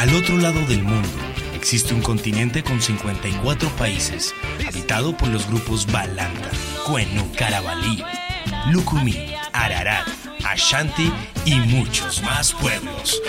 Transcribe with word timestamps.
Al 0.00 0.14
otro 0.14 0.38
lado 0.38 0.58
del 0.64 0.82
mundo 0.82 1.10
existe 1.54 1.92
un 1.92 2.00
continente 2.00 2.62
con 2.62 2.80
54 2.80 3.68
países, 3.76 4.34
habitado 4.66 5.14
por 5.14 5.28
los 5.28 5.46
grupos 5.46 5.84
Balanta, 5.92 6.50
Cuenu, 6.86 7.30
Carabalí, 7.36 8.02
Lucumí, 8.72 9.34
Ararat, 9.52 10.08
Ashanti 10.42 11.12
y 11.44 11.56
muchos 11.56 12.22
más 12.22 12.54
pueblos. 12.54 13.20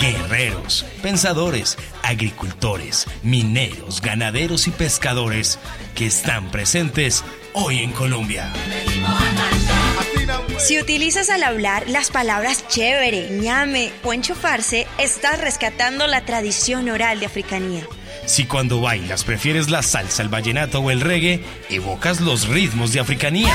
Guerreros, 0.00 0.84
pensadores, 1.00 1.78
agricultores, 2.02 3.06
mineros, 3.22 4.00
ganaderos 4.00 4.66
y 4.66 4.72
pescadores 4.72 5.60
que 5.94 6.06
están 6.06 6.50
presentes 6.50 7.22
hoy 7.52 7.84
en 7.84 7.92
Colombia. 7.92 8.52
Si 10.58 10.78
utilizas 10.78 11.30
al 11.30 11.42
hablar 11.42 11.88
las 11.88 12.10
palabras 12.10 12.66
chévere, 12.68 13.28
ñame 13.30 13.90
o 14.02 14.12
enchufarse, 14.12 14.86
estás 14.98 15.40
rescatando 15.40 16.06
la 16.06 16.24
tradición 16.24 16.88
oral 16.88 17.20
de 17.20 17.26
africanía. 17.26 17.86
Si 18.26 18.46
cuando 18.46 18.80
bailas 18.80 19.24
prefieres 19.24 19.70
la 19.70 19.82
salsa, 19.82 20.22
el 20.22 20.28
vallenato 20.28 20.80
o 20.80 20.90
el 20.90 21.00
reggae, 21.00 21.44
evocas 21.68 22.20
los 22.20 22.48
ritmos 22.48 22.92
de 22.92 23.00
africanía. 23.00 23.54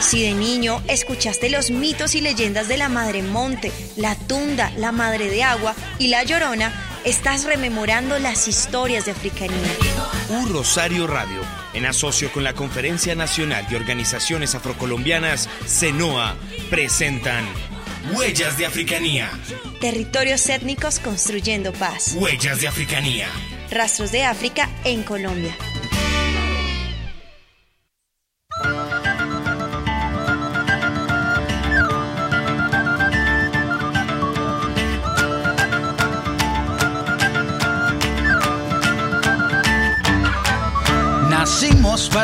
Si 0.00 0.22
de 0.22 0.34
niño 0.34 0.82
escuchaste 0.88 1.48
los 1.48 1.70
mitos 1.70 2.14
y 2.14 2.20
leyendas 2.20 2.68
de 2.68 2.76
la 2.76 2.90
Madre 2.90 3.22
Monte, 3.22 3.72
la 3.96 4.14
Tunda, 4.16 4.70
la 4.76 4.92
Madre 4.92 5.30
de 5.30 5.42
Agua 5.42 5.74
y 5.98 6.08
la 6.08 6.22
Llorona, 6.24 6.72
estás 7.04 7.44
rememorando 7.44 8.18
las 8.18 8.46
historias 8.46 9.06
de 9.06 9.12
africanía. 9.12 9.72
Un 10.28 10.52
Rosario 10.52 11.06
Radio, 11.06 11.40
en 11.74 11.86
asocio 11.86 12.30
con 12.32 12.44
la 12.44 12.54
Conferencia 12.54 13.14
Nacional 13.14 13.66
de 13.68 13.76
Organizaciones 13.76 14.54
Afrocolombianas, 14.54 15.48
CENOA, 15.66 16.36
presentan 16.70 17.44
Huellas 18.12 18.58
de 18.58 18.66
Africanía. 18.66 19.30
Territorios 19.80 20.48
étnicos 20.48 20.98
construyendo 20.98 21.72
paz. 21.72 22.14
Huellas 22.16 22.60
de 22.60 22.68
Africanía. 22.68 23.28
Rastros 23.70 24.12
de 24.12 24.24
África 24.24 24.68
en 24.84 25.02
Colombia. 25.02 25.56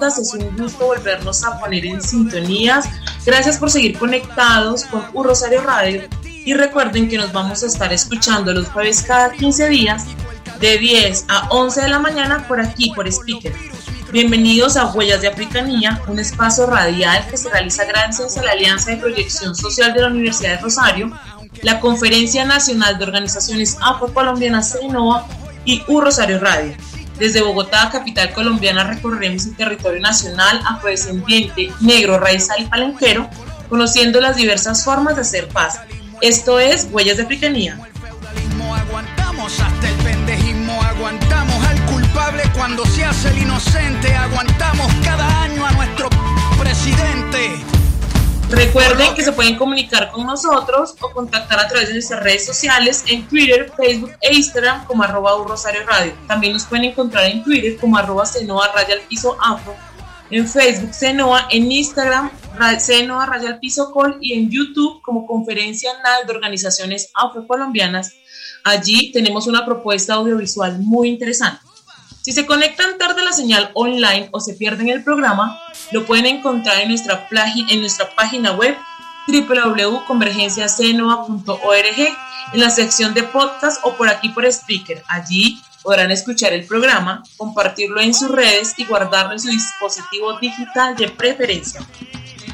es 0.00 0.34
un 0.34 0.56
gusto 0.56 0.86
volvernos 0.86 1.44
a 1.44 1.58
poner 1.58 1.84
en 1.84 2.00
sintonías. 2.00 2.86
Gracias 3.26 3.58
por 3.58 3.70
seguir 3.70 3.98
conectados 3.98 4.84
con 4.84 5.04
U 5.12 5.22
Rosario 5.22 5.60
Radio 5.60 6.02
y 6.24 6.54
recuerden 6.54 7.08
que 7.08 7.18
nos 7.18 7.32
vamos 7.32 7.62
a 7.62 7.66
estar 7.66 7.92
escuchando 7.92 8.52
los 8.52 8.68
jueves 8.68 9.02
cada 9.02 9.30
15 9.30 9.68
días 9.68 10.04
de 10.60 10.78
10 10.78 11.26
a 11.28 11.48
11 11.50 11.82
de 11.82 11.88
la 11.88 11.98
mañana 11.98 12.48
por 12.48 12.60
aquí, 12.60 12.92
por 12.94 13.06
Speaker. 13.06 13.52
Bienvenidos 14.12 14.76
a 14.76 14.86
Huellas 14.86 15.20
de 15.20 15.28
Africanía, 15.28 16.00
un 16.08 16.18
espacio 16.18 16.66
radial 16.66 17.26
que 17.28 17.36
se 17.36 17.50
realiza 17.50 17.84
gracias 17.84 18.36
a 18.38 18.42
la 18.42 18.52
Alianza 18.52 18.92
de 18.92 18.96
Proyección 18.96 19.54
Social 19.54 19.92
de 19.92 20.00
la 20.00 20.08
Universidad 20.08 20.56
de 20.56 20.62
Rosario, 20.62 21.12
la 21.62 21.80
Conferencia 21.80 22.44
Nacional 22.44 22.98
de 22.98 23.04
Organizaciones 23.04 23.76
Afrocolombianas 23.80 24.72
CENOA 24.72 25.26
y 25.64 25.82
U 25.86 26.00
Rosario 26.00 26.38
Radio. 26.40 26.74
Desde 27.22 27.40
Bogotá, 27.40 27.88
capital 27.88 28.32
colombiana, 28.32 28.82
recorreremos 28.82 29.46
el 29.46 29.54
territorio 29.54 30.00
nacional 30.00 30.60
afrodescendiente, 30.66 31.70
negro, 31.78 32.18
raizal 32.18 32.60
y 32.60 32.64
palenquero, 32.64 33.30
conociendo 33.68 34.20
las 34.20 34.34
diversas 34.34 34.84
formas 34.84 35.14
de 35.14 35.20
hacer 35.20 35.46
paz. 35.46 35.78
Esto 36.20 36.58
es 36.58 36.88
Huellas 36.90 37.18
de 37.18 37.22
Africanía. 37.22 37.78
Aguantamos 38.76 39.60
hasta 39.60 39.88
el 39.88 39.94
pendejismo, 39.98 40.82
aguantamos 40.82 41.64
al 41.64 41.80
culpable 41.86 42.42
cuando 42.56 42.84
se 42.86 43.04
hace 43.04 43.28
el 43.28 43.38
inocente, 43.38 44.12
aguantamos 44.16 44.92
cada 45.04 45.42
año 45.44 45.64
a 45.64 45.70
nuestro 45.74 46.08
presidente. 46.58 47.81
Recuerden 48.52 49.14
que 49.14 49.24
se 49.24 49.32
pueden 49.32 49.56
comunicar 49.56 50.10
con 50.10 50.26
nosotros 50.26 50.94
o 51.00 51.10
contactar 51.10 51.58
a 51.58 51.68
través 51.68 51.88
de 51.88 51.94
nuestras 51.94 52.22
redes 52.22 52.44
sociales 52.44 53.02
en 53.06 53.26
Twitter, 53.26 53.72
Facebook 53.74 54.12
e 54.20 54.34
Instagram 54.34 54.84
como 54.84 55.02
arroba 55.02 55.42
Rosario 55.42 55.86
Radio. 55.86 56.12
También 56.28 56.52
nos 56.52 56.66
pueden 56.66 56.84
encontrar 56.84 57.24
en 57.30 57.42
Twitter 57.42 57.78
como 57.78 57.96
arroba 57.96 58.26
Cenoa 58.26 58.70
Raya 58.74 58.94
al 58.96 59.00
Piso 59.08 59.38
Afro, 59.40 59.74
en 60.28 60.46
Facebook 60.46 60.92
Cenoa, 60.92 61.48
en 61.50 61.72
Instagram 61.72 62.30
Cenoa 62.78 63.24
Raya 63.24 63.48
al 63.48 63.58
Piso 63.58 63.90
Col 63.90 64.18
y 64.20 64.34
en 64.34 64.50
YouTube 64.50 65.00
como 65.00 65.26
Conferencia 65.26 65.90
Nacional 65.94 66.26
de 66.26 66.32
Organizaciones 66.34 67.10
Afrocolombianas. 67.14 68.12
Allí 68.64 69.12
tenemos 69.12 69.46
una 69.46 69.64
propuesta 69.64 70.12
audiovisual 70.12 70.78
muy 70.78 71.08
interesante. 71.08 71.71
Si 72.22 72.32
se 72.32 72.46
conectan 72.46 72.96
tarde 72.98 73.20
a 73.20 73.24
la 73.24 73.32
señal 73.32 73.72
online 73.74 74.28
o 74.30 74.38
se 74.38 74.54
pierden 74.54 74.88
el 74.88 75.02
programa, 75.02 75.58
lo 75.90 76.06
pueden 76.06 76.26
encontrar 76.26 76.80
en 76.80 76.90
nuestra, 76.90 77.26
página 78.14 78.52
web 78.52 78.76
www.convergenciacenoa.org 79.26 81.98
en 82.52 82.60
la 82.60 82.70
sección 82.70 83.12
de 83.12 83.24
podcast 83.24 83.84
o 83.84 83.96
por 83.96 84.08
aquí 84.08 84.28
por 84.28 84.46
speaker. 84.46 85.02
Allí 85.08 85.60
podrán 85.82 86.12
escuchar 86.12 86.52
el 86.52 86.64
programa, 86.64 87.24
compartirlo 87.36 88.00
en 88.00 88.14
sus 88.14 88.30
redes 88.30 88.74
y 88.76 88.84
guardarlo 88.84 89.32
en 89.32 89.40
su 89.40 89.48
dispositivo 89.48 90.38
digital 90.38 90.94
de 90.94 91.08
preferencia. 91.08 91.84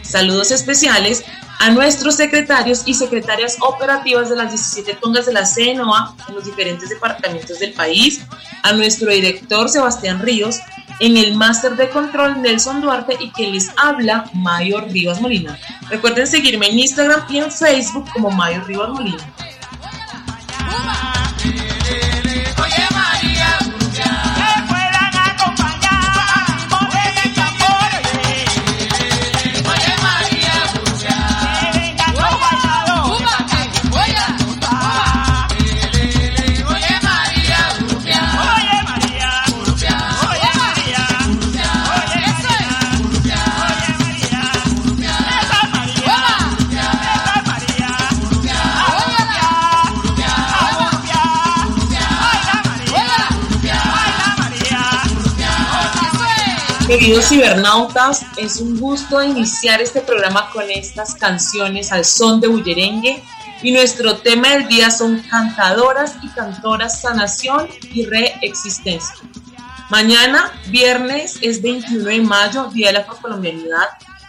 Saludos 0.00 0.50
especiales 0.50 1.25
a 1.59 1.71
nuestros 1.71 2.17
secretarios 2.17 2.83
y 2.87 2.95
secretarias 2.95 3.57
operativas 3.61 4.31
de 4.31 4.37
las 4.37 4.51
17 4.51 4.95
tongas 4.95 5.27
de 5.27 5.33
la 5.33 5.45
CNOA 5.45 6.15
en 6.29 6.35
los 6.35 6.45
diferentes 6.45 6.89
departamentos 6.89 7.59
del 7.59 7.73
país, 7.73 8.23
a 8.63 8.73
nuestro 8.73 9.11
director 9.11 9.69
Sebastián 9.69 10.21
Ríos, 10.21 10.61
en 11.01 11.17
el 11.17 11.35
máster 11.35 11.77
de 11.77 11.89
control 11.91 12.43
Nelson 12.43 12.81
Duarte 12.81 13.17
y 13.21 13.31
que 13.31 13.49
les 13.49 13.71
habla 13.77 14.31
Mayor 14.35 14.89
Rivas 14.91 15.21
Molina. 15.21 15.59
Recuerden 15.91 16.27
seguirme 16.27 16.69
en 16.69 16.79
Instagram 16.79 17.23
y 17.29 17.39
en 17.39 17.51
Facebook 17.51 18.09
como 18.13 18.31
Mayor 18.31 18.67
Rivas 18.67 18.91
Molina. 18.91 19.25
Queridos 56.88 57.29
cibernautas, 57.29 58.25
es 58.38 58.62
un 58.62 58.81
gusto 58.81 59.23
iniciar 59.23 59.82
este 59.82 60.00
programa 60.00 60.49
con 60.50 60.70
estas 60.70 61.14
canciones 61.14 61.93
al 61.93 62.06
son 62.06 62.40
de 62.40 62.49
bullerengue 62.49 63.23
y 63.62 63.73
nuestro 63.73 64.17
tema 64.17 64.55
del 64.55 64.69
día 64.69 64.90
son 64.90 65.23
cantadoras 65.31 66.14
y 66.23 66.29
cantoras 66.29 67.02
sanación 67.02 67.69
y 67.93 68.06
reexistencia. 68.06 69.17
Mañana, 69.90 70.50
viernes, 70.69 71.37
es 71.43 71.61
21 71.61 72.05
de 72.05 72.20
mayo, 72.23 72.70
Día 72.73 72.87
de 72.87 72.94
la 72.94 73.00
Afrocolombianidad, 73.00 73.88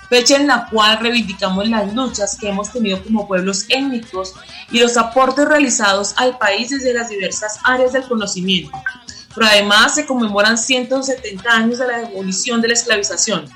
fecha 0.10 0.36
en 0.36 0.48
la 0.48 0.68
cual 0.70 1.00
reivindicamos 1.00 1.66
las 1.70 1.94
luchas 1.94 2.38
que 2.38 2.50
hemos 2.50 2.74
tenido 2.74 3.02
como 3.02 3.26
pueblos 3.26 3.68
étnicos 3.70 4.34
y 4.70 4.80
los 4.80 4.98
aportes 4.98 5.48
realizados 5.48 6.14
al 6.18 6.38
país 6.38 6.72
desde 6.72 6.94
las 6.94 7.08
diversas 7.08 7.58
áreas 7.64 7.94
del 7.94 8.04
conocimiento 8.04 8.78
pero 9.34 9.48
además 9.48 9.96
se 9.96 10.06
conmemoran 10.06 10.58
170 10.58 11.50
años 11.50 11.80
de 11.80 11.88
la 11.88 12.00
demolición 12.00 12.62
de 12.62 12.70
la 12.70 12.74
esclavización. 12.74 13.50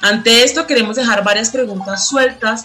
Ante 0.00 0.44
esto 0.44 0.66
queremos 0.66 0.96
dejar 0.96 1.24
varias 1.24 1.50
preguntas 1.50 2.08
sueltas, 2.08 2.64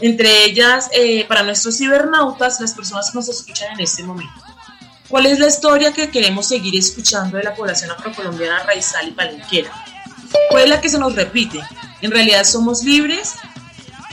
entre 0.00 0.44
ellas 0.44 0.88
eh, 0.92 1.26
para 1.26 1.42
nuestros 1.42 1.76
cibernautas, 1.76 2.60
las 2.60 2.74
personas 2.74 3.10
que 3.10 3.18
nos 3.18 3.28
escuchan 3.28 3.72
en 3.72 3.80
este 3.80 4.02
momento. 4.02 4.32
¿Cuál 5.08 5.26
es 5.26 5.38
la 5.38 5.48
historia 5.48 5.92
que 5.92 6.10
queremos 6.10 6.48
seguir 6.48 6.76
escuchando 6.76 7.38
de 7.38 7.42
la 7.42 7.54
población 7.54 7.90
afrocolombiana 7.90 8.62
raizal 8.64 9.08
y 9.08 9.12
palenquera? 9.12 9.72
¿Cuál 10.50 10.64
es 10.64 10.68
la 10.68 10.80
que 10.80 10.88
se 10.88 10.98
nos 10.98 11.14
repite? 11.14 11.60
¿En 12.02 12.10
realidad 12.10 12.44
somos 12.44 12.84
libres? 12.84 13.34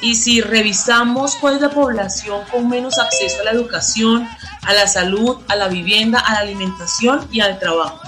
Y 0.05 0.13
si 0.13 0.39
revisamos 0.39 1.33
cuál 1.37 1.55
es 1.55 1.61
la 1.61 1.71
población 1.71 2.41
con 2.51 2.69
menos 2.69 2.99
acceso 2.99 3.41
a 3.41 3.45
la 3.45 3.51
educación, 3.53 4.29
a 4.61 4.71
la 4.71 4.87
salud, 4.87 5.37
a 5.47 5.55
la 5.55 5.67
vivienda, 5.67 6.19
a 6.19 6.33
la 6.33 6.39
alimentación 6.41 7.27
y 7.31 7.41
al 7.41 7.57
trabajo. 7.57 8.01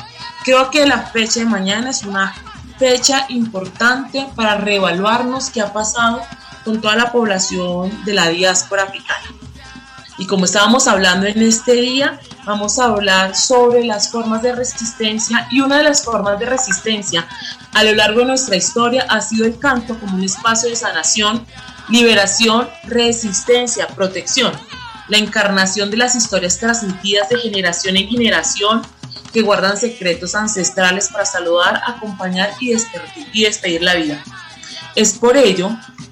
Creo 0.43 0.69
que 0.69 0.85
la 0.85 1.07
fecha 1.07 1.39
de 1.39 1.47
mañana 1.47 1.89
es 1.89 2.03
una 2.03 2.35
fecha 2.77 3.25
importante 3.29 4.27
para 4.35 4.57
reevaluarnos 4.57 5.49
qué 5.49 5.59
ha 5.61 5.73
pasado 5.73 6.21
con 6.63 6.79
toda 6.81 6.95
la 6.95 7.11
población 7.11 7.91
de 8.05 8.13
la 8.13 8.29
diáspora 8.29 8.83
africana. 8.83 9.25
Y 10.19 10.27
como 10.27 10.45
estábamos 10.45 10.87
hablando 10.87 11.25
en 11.25 11.41
este 11.41 11.73
día, 11.73 12.19
vamos 12.45 12.77
a 12.77 12.85
hablar 12.85 13.35
sobre 13.35 13.83
las 13.83 14.11
formas 14.11 14.43
de 14.43 14.53
resistencia 14.53 15.47
y 15.49 15.61
una 15.61 15.77
de 15.77 15.83
las 15.83 16.03
formas 16.03 16.39
de 16.39 16.45
resistencia 16.45 17.27
a 17.73 17.83
lo 17.83 17.93
largo 17.93 18.21
de 18.21 18.25
nuestra 18.25 18.55
historia 18.55 19.05
ha 19.09 19.21
sido 19.21 19.45
el 19.45 19.59
canto 19.59 19.99
como 19.99 20.15
un 20.15 20.23
espacio 20.23 20.69
de 20.69 20.75
sanación, 20.75 21.45
liberación, 21.89 22.67
resistencia, 22.83 23.87
protección 23.87 24.51
la 25.07 25.17
encarnación 25.17 25.89
de 25.89 25.97
las 25.97 26.15
historias 26.15 26.59
transmitidas 26.59 27.29
de 27.29 27.37
generación 27.37 27.97
en 27.97 28.07
generación 28.07 28.81
que 29.33 29.41
guardan 29.41 29.77
secretos 29.77 30.35
ancestrales 30.35 31.09
para 31.09 31.25
saludar, 31.25 31.81
acompañar 31.85 32.51
y 32.59 32.71
despedir, 33.43 33.83
la 33.83 33.95
vida. 33.95 34.23
Es 34.95 35.13
por 35.13 35.37
ello 35.37 35.69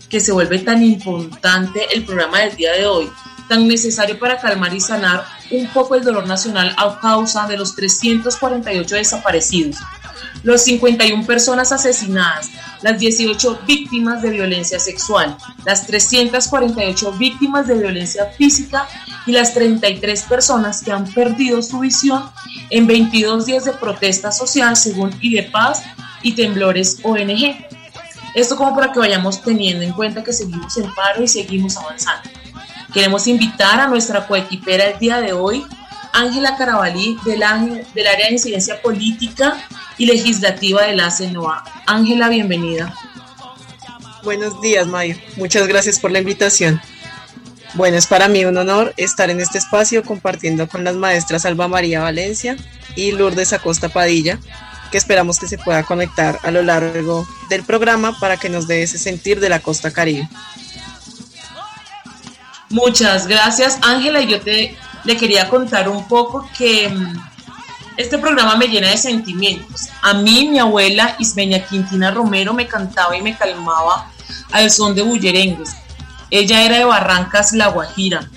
que 0.09 0.19
se 0.19 0.31
vuelve 0.31 0.59
tan 0.59 0.83
importante 0.83 1.87
el 1.93 2.05
programa 2.05 2.39
del 2.39 2.55
día 2.55 2.73
de 2.73 2.85
hoy, 2.85 3.09
tan 3.49 3.67
necesario 3.67 4.19
para 4.19 4.39
calmar 4.39 4.73
y 4.73 4.79
sanar 4.79 5.25
un 5.51 5.67
poco 5.67 5.95
el 5.95 6.03
dolor 6.03 6.27
nacional 6.27 6.73
a 6.77 6.99
causa 6.99 7.47
de 7.47 7.57
los 7.57 7.75
348 7.75 8.95
desaparecidos, 8.95 9.77
los 10.43 10.61
51 10.63 11.25
personas 11.25 11.71
asesinadas, 11.71 12.49
las 12.81 12.99
18 12.99 13.61
víctimas 13.65 14.21
de 14.21 14.29
violencia 14.29 14.79
sexual, 14.79 15.37
las 15.65 15.87
348 15.87 17.11
víctimas 17.13 17.67
de 17.67 17.75
violencia 17.75 18.25
física 18.37 18.87
y 19.25 19.31
las 19.31 19.53
33 19.53 20.23
personas 20.23 20.83
que 20.83 20.91
han 20.91 21.05
perdido 21.11 21.61
su 21.61 21.79
visión 21.79 22.29
en 22.69 22.87
22 22.87 23.45
días 23.45 23.65
de 23.65 23.73
protesta 23.73 24.31
social 24.31 24.75
según 24.75 25.15
IDEPAS 25.21 25.83
y 26.21 26.33
Temblores 26.33 26.99
ONG. 27.03 27.67
Esto 28.35 28.57
como 28.57 28.75
para 28.75 28.91
que 28.91 28.99
vayamos 28.99 29.41
teniendo 29.41 29.83
en 29.83 29.93
cuenta 29.93 30.23
que 30.23 30.33
seguimos 30.33 30.77
en 30.77 30.93
paro 30.93 31.23
y 31.23 31.27
seguimos 31.27 31.77
avanzando. 31.77 32.29
Queremos 32.93 33.27
invitar 33.27 33.79
a 33.79 33.87
nuestra 33.87 34.27
coequipera 34.27 34.85
el 34.85 34.99
día 34.99 35.19
de 35.19 35.33
hoy, 35.33 35.65
Ángela 36.13 36.55
Carabalí, 36.55 37.17
del, 37.25 37.39
del 37.93 38.07
área 38.07 38.27
de 38.27 38.33
incidencia 38.33 38.81
política 38.81 39.57
y 39.97 40.05
legislativa 40.05 40.83
de 40.83 40.95
la 40.95 41.11
CENOA. 41.11 41.63
Ángela, 41.85 42.29
bienvenida. 42.29 42.93
Buenos 44.23 44.59
días, 44.61 44.87
Mayo. 44.87 45.15
Muchas 45.37 45.67
gracias 45.67 45.99
por 45.99 46.11
la 46.11 46.19
invitación. 46.19 46.81
Bueno, 47.75 47.97
es 47.97 48.07
para 48.07 48.27
mí 48.27 48.45
un 48.45 48.57
honor 48.57 48.93
estar 48.97 49.29
en 49.29 49.41
este 49.41 49.57
espacio 49.57 50.03
compartiendo 50.03 50.67
con 50.67 50.83
las 50.83 50.95
maestras 50.95 51.45
Alba 51.45 51.67
María 51.67 52.01
Valencia 52.01 52.55
y 52.95 53.11
Lourdes 53.11 53.53
Acosta 53.53 53.89
Padilla, 53.89 54.39
que 54.91 54.97
esperamos 54.97 55.39
que 55.39 55.47
se 55.47 55.57
pueda 55.57 55.83
conectar 55.83 56.39
a 56.43 56.51
lo 56.51 56.63
largo 56.63 57.27
del 57.49 57.63
programa 57.63 58.17
para 58.19 58.37
que 58.37 58.49
nos 58.49 58.67
dé 58.67 58.83
ese 58.83 58.97
sentir 58.97 59.39
de 59.39 59.49
la 59.49 59.59
costa 59.59 59.91
caribe. 59.91 60.27
Muchas 62.69 63.27
gracias, 63.27 63.77
Ángela. 63.81 64.21
Yo 64.21 64.41
te 64.41 64.75
le 65.03 65.17
quería 65.17 65.49
contar 65.49 65.87
un 65.87 66.07
poco 66.07 66.49
que 66.57 66.89
mm, 66.89 67.19
este 67.97 68.17
programa 68.17 68.55
me 68.57 68.67
llena 68.67 68.89
de 68.89 68.97
sentimientos. 68.97 69.89
A 70.01 70.13
mí, 70.13 70.49
mi 70.49 70.59
abuela 70.59 71.15
Ismeña 71.19 71.65
Quintina 71.65 72.11
Romero 72.11 72.53
me 72.53 72.67
cantaba 72.67 73.15
y 73.15 73.21
me 73.21 73.37
calmaba 73.37 74.11
al 74.51 74.69
son 74.71 74.95
de 74.95 75.01
bullerengues. 75.01 75.71
Ella 76.29 76.63
era 76.63 76.77
de 76.77 76.85
Barrancas, 76.85 77.53
La 77.53 77.67
Guajira. 77.67 78.29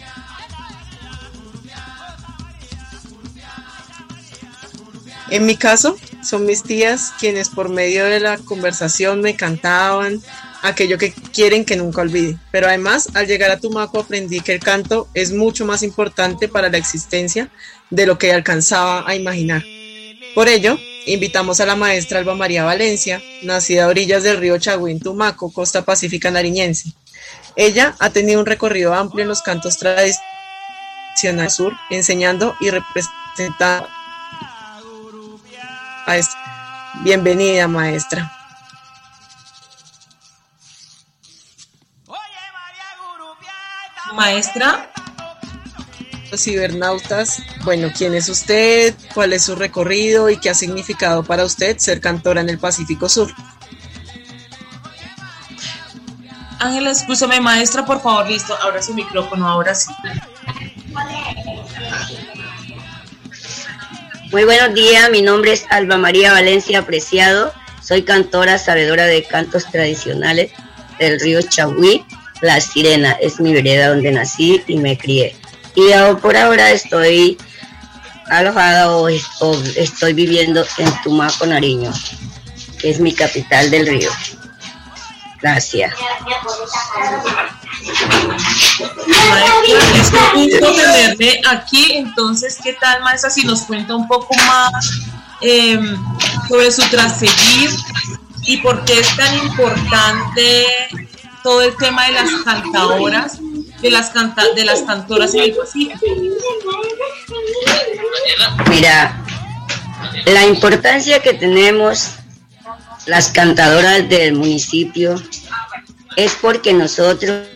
En 5.30 5.44
mi 5.44 5.56
caso, 5.56 5.96
son 6.22 6.46
mis 6.46 6.62
tías 6.62 7.12
quienes 7.18 7.48
por 7.48 7.68
medio 7.68 8.04
de 8.04 8.20
la 8.20 8.38
conversación 8.38 9.20
me 9.20 9.36
cantaban 9.36 10.22
aquello 10.62 10.98
que 10.98 11.12
quieren 11.12 11.64
que 11.64 11.76
nunca 11.76 12.02
olvide. 12.02 12.38
Pero 12.50 12.66
además, 12.66 13.10
al 13.14 13.26
llegar 13.26 13.50
a 13.50 13.58
Tumaco 13.58 14.00
aprendí 14.00 14.40
que 14.40 14.52
el 14.52 14.60
canto 14.60 15.08
es 15.14 15.32
mucho 15.32 15.66
más 15.66 15.82
importante 15.82 16.48
para 16.48 16.70
la 16.70 16.78
existencia 16.78 17.50
de 17.90 18.06
lo 18.06 18.18
que 18.18 18.32
alcanzaba 18.32 19.04
a 19.06 19.14
imaginar. 19.14 19.64
Por 20.34 20.48
ello, 20.48 20.78
invitamos 21.06 21.60
a 21.60 21.66
la 21.66 21.76
maestra 21.76 22.18
Alba 22.18 22.34
María 22.34 22.64
Valencia, 22.64 23.22
nacida 23.42 23.84
a 23.84 23.88
orillas 23.88 24.22
del 24.22 24.38
río 24.38 24.58
Chagüín, 24.58 25.00
Tumaco, 25.00 25.52
costa 25.52 25.84
pacífica 25.84 26.30
nariñense. 26.30 26.92
Ella 27.56 27.96
ha 27.98 28.10
tenido 28.10 28.40
un 28.40 28.46
recorrido 28.46 28.94
amplio 28.94 29.22
en 29.22 29.28
los 29.28 29.42
cantos 29.42 29.78
tradicionales 29.78 31.54
sur, 31.54 31.72
enseñando 31.90 32.56
y 32.60 32.70
representando 32.70 33.88
a 36.06 36.16
esta. 36.16 36.38
Bienvenida, 37.02 37.68
maestra. 37.68 38.32
Maestra, 44.14 44.90
los 46.30 46.42
cibernautas, 46.42 47.42
bueno, 47.64 47.88
¿quién 47.96 48.14
es 48.14 48.28
usted? 48.28 48.94
¿Cuál 49.14 49.32
es 49.32 49.44
su 49.44 49.54
recorrido 49.54 50.28
y 50.30 50.38
qué 50.38 50.50
ha 50.50 50.54
significado 50.54 51.22
para 51.22 51.44
usted 51.44 51.78
ser 51.78 52.00
cantora 52.00 52.40
en 52.40 52.48
el 52.48 52.58
Pacífico 52.58 53.08
Sur? 53.08 53.32
Ángela, 56.58 56.90
escúchame, 56.90 57.40
maestra, 57.40 57.84
por 57.84 58.02
favor, 58.02 58.28
listo, 58.28 58.54
ahora 58.60 58.82
su 58.82 58.92
micrófono, 58.92 59.48
ahora 59.48 59.74
sí. 59.74 59.92
Muy 64.32 64.44
buenos 64.44 64.74
días, 64.74 65.10
mi 65.10 65.22
nombre 65.22 65.52
es 65.52 65.64
Alba 65.70 65.96
María 65.96 66.32
Valencia 66.32 66.80
Apreciado, 66.80 67.52
soy 67.82 68.02
cantora, 68.02 68.58
sabedora 68.58 69.06
de 69.06 69.22
cantos 69.22 69.70
tradicionales 69.70 70.50
del 70.98 71.18
río 71.20 71.40
Chahuí. 71.42 72.04
La 72.40 72.60
Sirena 72.60 73.12
es 73.12 73.40
mi 73.40 73.52
vereda 73.52 73.88
donde 73.88 74.12
nací 74.12 74.62
y 74.66 74.76
me 74.76 74.98
crié. 74.98 75.34
Y 75.78 75.92
por 76.16 76.36
ahora 76.36 76.72
estoy 76.72 77.38
alojada 78.30 78.90
o, 78.90 79.08
estoy 79.76 80.12
viviendo 80.12 80.66
en 80.76 81.02
Tumaco, 81.04 81.46
Nariño, 81.46 81.92
que 82.80 82.90
es 82.90 82.98
mi 82.98 83.14
capital 83.14 83.70
del 83.70 83.86
río. 83.86 84.10
Gracias. 85.40 85.94
es 89.94 90.12
un 90.12 90.32
gusto 90.34 90.74
tenerme 90.74 91.40
aquí. 91.48 91.92
Entonces, 91.92 92.58
¿qué 92.60 92.72
tal, 92.72 93.00
maestra? 93.02 93.30
Si 93.30 93.44
nos 93.44 93.62
cuenta 93.62 93.94
un 93.94 94.08
poco 94.08 94.34
más 94.48 94.90
em, 95.42 95.96
sobre 96.48 96.72
su 96.72 96.82
traseguir 96.90 97.70
y 98.42 98.56
por 98.56 98.84
qué 98.84 98.98
es 98.98 99.16
tan 99.16 99.32
importante 99.46 100.66
todo 101.44 101.62
el 101.62 101.76
tema 101.76 102.06
de 102.06 102.12
las 102.14 102.30
cantadoras 102.44 103.38
de 103.80 103.90
las, 103.90 104.10
canta 104.10 104.42
de 104.54 104.64
las 104.64 104.82
cantoras 104.82 105.34
en 105.34 105.40
el 105.40 105.54
Pacífico? 105.54 106.06
Mira, 108.68 109.22
la 110.26 110.44
importancia 110.46 111.22
que 111.22 111.34
tenemos 111.34 112.10
las 113.06 113.28
cantadoras 113.28 114.08
del 114.08 114.34
municipio 114.34 115.20
es 116.16 116.34
porque 116.34 116.72
nosotros 116.72 117.46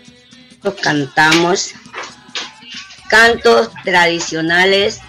cantamos 0.82 1.72
cantos 3.08 3.70
tradicionales 3.84 5.00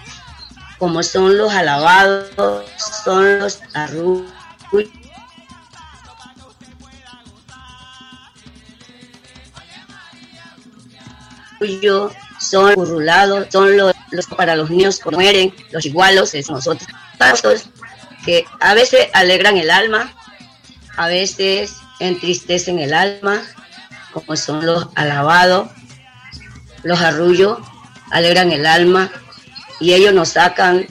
como 0.78 1.02
son 1.02 1.38
los 1.38 1.52
alabados, 1.52 2.66
son 3.04 3.38
los 3.38 3.60
arrullos, 3.72 4.30
arrullo 11.60 12.10
son 12.40 12.74
burlados, 12.74 13.46
son 13.50 13.76
los, 13.76 13.94
para 14.36 14.56
los 14.56 14.70
niños 14.70 14.98
que 14.98 15.10
mueren, 15.10 15.54
los 15.70 15.86
igualos, 15.86 16.34
es 16.34 16.50
nosotros, 16.50 16.88
que 18.24 18.44
a 18.60 18.74
veces 18.74 19.08
alegran 19.12 19.56
el 19.56 19.70
alma, 19.70 20.12
a 20.96 21.08
veces 21.08 21.74
entristecen 22.00 22.78
el 22.78 22.94
alma, 22.94 23.42
como 24.12 24.36
son 24.36 24.64
los 24.64 24.88
alabados, 24.94 25.70
los 26.82 27.00
arrullos, 27.00 27.58
alegran 28.10 28.52
el 28.52 28.66
alma 28.66 29.10
y 29.80 29.92
ellos 29.92 30.14
nos 30.14 30.30
sacan 30.30 30.86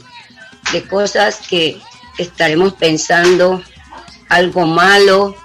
de 0.72 0.84
cosas 0.88 1.40
que 1.48 1.80
estaremos 2.18 2.74
pensando 2.74 3.64
algo 4.30 4.66
malo 4.66 5.36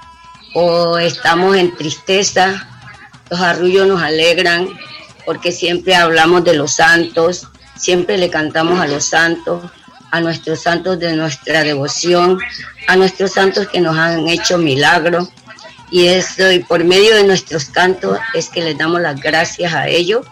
o 0.54 0.98
estamos 0.98 1.56
en 1.56 1.74
tristeza. 1.76 2.66
Los 3.30 3.40
arrullos 3.40 3.86
nos 3.86 4.02
alegran 4.02 4.68
porque 5.28 5.52
siempre 5.52 5.94
hablamos 5.94 6.42
de 6.42 6.54
los 6.54 6.76
santos, 6.76 7.48
siempre 7.76 8.16
le 8.16 8.30
cantamos 8.30 8.80
a 8.80 8.86
los 8.86 9.04
santos, 9.04 9.62
a 10.10 10.22
nuestros 10.22 10.62
santos 10.62 10.98
de 10.98 11.12
nuestra 11.12 11.64
devoción, 11.64 12.38
a 12.86 12.96
nuestros 12.96 13.32
santos 13.32 13.68
que 13.68 13.78
nos 13.78 13.94
han 13.98 14.26
hecho 14.26 14.56
milagros. 14.56 15.28
Y 15.90 16.06
eso, 16.06 16.50
y 16.50 16.60
por 16.60 16.82
medio 16.82 17.14
de 17.14 17.24
nuestros 17.24 17.66
cantos 17.66 18.18
es 18.32 18.48
que 18.48 18.62
les 18.62 18.78
damos 18.78 19.02
las 19.02 19.20
gracias 19.20 19.74
a 19.74 19.86
ellos, 19.86 20.24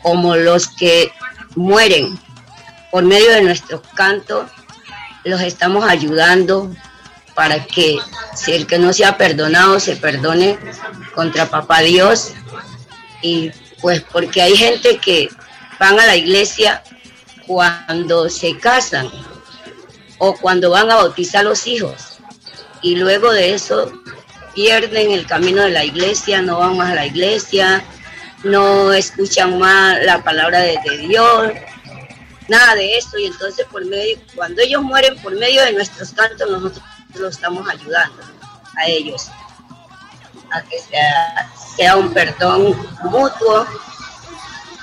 como 0.00 0.34
los 0.34 0.68
que 0.68 1.12
mueren. 1.54 2.18
Por 2.90 3.02
medio 3.02 3.30
de 3.32 3.42
nuestros 3.42 3.82
cantos 3.94 4.46
los 5.24 5.42
estamos 5.42 5.84
ayudando 5.86 6.74
para 7.34 7.66
que 7.66 7.98
si 8.34 8.52
el 8.52 8.66
que 8.66 8.78
no 8.78 8.94
se 8.94 9.04
ha 9.04 9.18
perdonado 9.18 9.78
se 9.78 9.94
perdone 9.94 10.58
contra 11.14 11.50
papá 11.50 11.80
Dios 11.80 12.32
y 13.20 13.52
pues 13.80 14.02
porque 14.12 14.42
hay 14.42 14.56
gente 14.56 14.98
que 14.98 15.28
van 15.78 15.98
a 15.98 16.06
la 16.06 16.16
iglesia 16.16 16.82
cuando 17.46 18.28
se 18.28 18.56
casan 18.58 19.10
o 20.18 20.34
cuando 20.34 20.70
van 20.70 20.90
a 20.90 20.96
bautizar 20.96 21.40
a 21.40 21.48
los 21.48 21.66
hijos. 21.66 22.18
Y 22.82 22.96
luego 22.96 23.32
de 23.32 23.54
eso 23.54 23.92
pierden 24.54 25.12
el 25.12 25.26
camino 25.26 25.62
de 25.62 25.70
la 25.70 25.84
iglesia, 25.84 26.42
no 26.42 26.58
van 26.58 26.76
más 26.76 26.90
a 26.90 26.94
la 26.94 27.06
iglesia, 27.06 27.82
no 28.44 28.92
escuchan 28.92 29.58
más 29.58 30.02
la 30.04 30.22
palabra 30.22 30.60
de, 30.60 30.78
Dios, 31.08 31.52
nada 32.48 32.74
de 32.74 32.98
eso. 32.98 33.18
Y 33.18 33.26
entonces 33.26 33.66
por 33.70 33.84
medio, 33.86 34.18
cuando 34.34 34.62
ellos 34.62 34.82
mueren 34.82 35.16
por 35.22 35.34
medio 35.36 35.62
de 35.64 35.72
nuestros 35.72 36.12
cantos 36.12 36.50
nosotros 36.50 36.82
los 37.14 37.34
estamos 37.34 37.68
ayudando 37.68 38.22
a 38.76 38.86
ellos 38.86 39.30
a 40.52 40.62
que 40.62 40.78
sea, 41.76 41.96
un 41.96 42.12
perdón 42.12 42.76
mutuo 43.04 43.66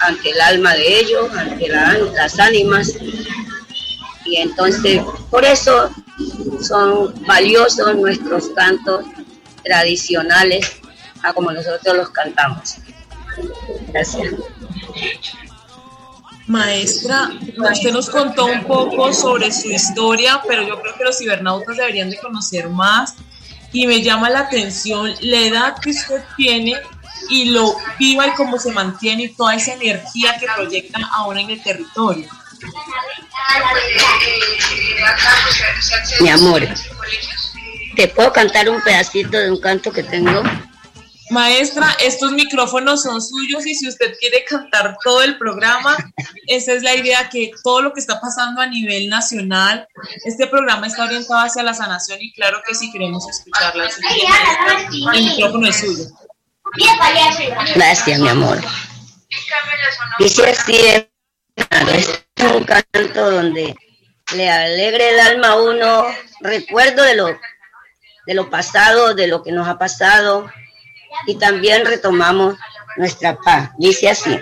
ante 0.01 0.29
el 0.31 0.41
alma 0.41 0.73
de 0.73 0.99
ellos, 0.99 1.29
ante 1.35 1.67
las 1.69 2.39
ánimas 2.39 2.93
y 4.25 4.37
entonces 4.37 5.01
por 5.29 5.45
eso 5.45 5.89
son 6.61 7.13
valiosos 7.25 7.95
nuestros 7.95 8.49
cantos 8.49 9.05
tradicionales 9.63 10.77
a 11.23 11.33
como 11.33 11.51
nosotros 11.51 11.97
los 11.97 12.09
cantamos. 12.09 12.75
Gracias. 13.89 14.33
Maestra, 16.47 17.29
usted 17.71 17.91
nos 17.91 18.09
contó 18.09 18.45
un 18.45 18.63
poco 18.63 19.13
sobre 19.13 19.51
su 19.51 19.67
historia, 19.67 20.41
pero 20.47 20.63
yo 20.63 20.79
creo 20.81 20.95
que 20.95 21.03
los 21.03 21.17
cibernautas 21.17 21.75
deberían 21.75 22.09
de 22.09 22.17
conocer 22.17 22.69
más 22.69 23.15
y 23.71 23.87
me 23.87 24.01
llama 24.01 24.29
la 24.29 24.39
atención 24.39 25.13
la 25.21 25.37
edad 25.39 25.79
que 25.79 25.91
usted 25.91 26.23
tiene 26.35 26.73
y 27.29 27.45
lo 27.45 27.75
viva 27.99 28.27
y 28.27 28.31
cómo 28.31 28.57
se 28.57 28.71
mantiene 28.71 29.23
y 29.23 29.29
toda 29.29 29.55
esa 29.55 29.73
energía 29.73 30.37
que 30.39 30.47
proyecta 30.55 30.99
ahora 31.13 31.41
en 31.41 31.49
el 31.49 31.61
territorio. 31.61 32.27
Mi 36.21 36.29
amor, 36.29 36.67
¿te 37.95 38.07
puedo 38.07 38.31
cantar 38.31 38.69
un 38.69 38.81
pedacito 38.81 39.37
de 39.37 39.51
un 39.51 39.59
canto 39.59 39.91
que 39.91 40.03
tengo? 40.03 40.43
Maestra, 41.29 41.95
estos 42.01 42.31
micrófonos 42.31 43.03
son 43.03 43.21
suyos 43.21 43.65
y 43.65 43.75
si 43.75 43.87
usted 43.87 44.15
quiere 44.19 44.45
cantar 44.45 44.97
todo 45.03 45.21
el 45.23 45.37
programa, 45.37 45.97
esa 46.47 46.73
es 46.73 46.83
la 46.83 46.95
idea, 46.95 47.29
que 47.29 47.51
todo 47.63 47.81
lo 47.81 47.93
que 47.93 47.99
está 47.99 48.19
pasando 48.21 48.61
a 48.61 48.67
nivel 48.67 49.09
nacional, 49.09 49.87
este 50.25 50.47
programa 50.47 50.87
está 50.87 51.03
orientado 51.03 51.41
hacia 51.41 51.63
la 51.63 51.73
sanación 51.73 52.21
y 52.21 52.31
claro 52.33 52.61
que 52.65 52.73
si 52.75 52.91
queremos 52.91 53.27
escucharla, 53.29 53.89
el 55.13 55.23
micrófono 55.25 55.67
es 55.67 55.79
suyo. 55.79 56.05
Gracias, 57.75 58.19
mi 58.19 58.29
amor. 58.29 58.61
Dice 60.19 60.51
es 60.51 62.23
un 62.53 62.63
canto 62.63 63.31
donde 63.31 63.75
le 64.35 64.49
alegre 64.49 65.09
el 65.09 65.19
alma 65.19 65.49
a 65.49 65.55
uno, 65.55 66.05
recuerdo 66.41 67.03
de 67.03 67.15
lo, 67.15 67.27
de 68.25 68.33
lo 68.33 68.49
pasado, 68.49 69.13
de 69.13 69.27
lo 69.27 69.43
que 69.43 69.51
nos 69.51 69.67
ha 69.67 69.77
pasado, 69.77 70.49
y 71.25 71.35
también 71.35 71.85
retomamos 71.85 72.55
nuestra 72.97 73.35
paz. 73.35 73.71
Dice 73.77 74.09
así. 74.09 74.37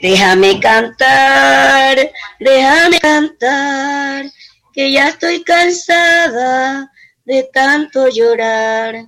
Déjame 0.00 0.60
cantar, 0.60 1.96
déjame 2.40 2.98
cantar, 3.00 4.26
que 4.72 4.92
ya 4.92 5.08
estoy 5.08 5.42
cansada 5.44 6.90
de 7.24 7.48
tanto 7.52 8.08
llorar, 8.08 9.06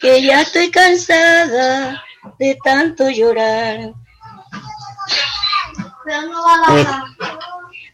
que 0.00 0.22
ya 0.22 0.40
estoy 0.40 0.70
cansada 0.70 2.02
de 2.38 2.58
tanto 2.64 3.08
llorar. 3.08 3.92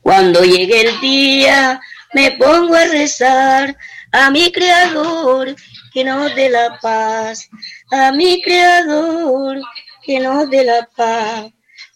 Cuando 0.00 0.42
llegue 0.42 0.88
el 0.88 1.00
día, 1.00 1.80
me 2.14 2.30
pongo 2.32 2.74
a 2.74 2.86
rezar 2.86 3.76
a 4.12 4.30
mi 4.30 4.50
creador 4.50 5.54
que 5.92 6.04
nos 6.04 6.34
dé 6.34 6.48
la 6.48 6.78
paz, 6.80 7.48
a 7.90 8.12
mi 8.12 8.42
creador 8.42 9.60
que 10.02 10.20
nos 10.20 10.48
dé 10.50 10.64
la 10.64 10.88
paz. 10.96 11.50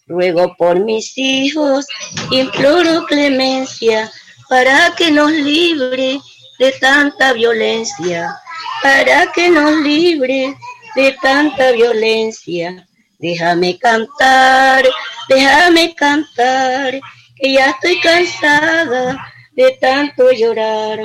Ruego 0.07 0.55
por 0.57 0.79
mis 0.79 1.17
hijos, 1.17 1.85
imploro 2.31 3.05
clemencia 3.05 4.11
para 4.49 4.93
que 4.95 5.11
nos 5.11 5.31
libre 5.31 6.19
de 6.59 6.71
tanta 6.73 7.33
violencia, 7.33 8.35
para 8.81 9.31
que 9.31 9.49
nos 9.49 9.71
libre 9.77 10.55
de 10.95 11.15
tanta 11.21 11.71
violencia. 11.71 12.87
Déjame 13.19 13.79
cantar, 13.79 14.83
déjame 15.29 15.95
cantar, 15.95 16.99
que 17.37 17.53
ya 17.53 17.69
estoy 17.69 17.99
cansada 18.01 19.33
de 19.53 19.71
tanto 19.79 20.31
llorar, 20.31 20.99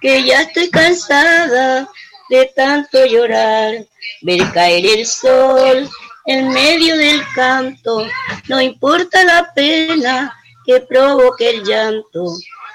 que 0.00 0.24
ya 0.24 0.42
estoy 0.42 0.68
cansada 0.70 1.88
de 2.32 2.46
tanto 2.56 3.04
llorar, 3.04 3.74
ver 4.22 4.40
caer 4.54 4.86
el 4.86 5.06
sol 5.06 5.86
en 6.24 6.48
medio 6.48 6.96
del 6.96 7.20
canto, 7.34 8.06
no 8.48 8.58
importa 8.58 9.22
la 9.22 9.52
pena 9.54 10.34
que 10.64 10.80
provoque 10.80 11.50
el 11.50 11.62
llanto, 11.62 12.24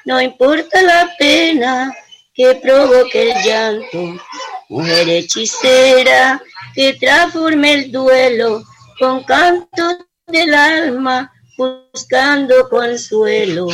no 0.05 0.21
importa 0.21 0.79
la 0.83 1.09
pena 1.17 1.91
que 2.35 2.53
provoque 2.61 3.31
el 3.31 3.43
llanto. 3.43 4.23
Mujer 4.69 5.09
hechicera 5.09 6.39
que 6.75 6.93
transforme 6.93 7.73
el 7.73 7.91
duelo 7.91 8.63
con 8.99 9.23
canto 9.23 10.05
del 10.27 10.53
alma, 10.53 11.33
buscando 11.57 12.69
consuelo, 12.69 13.69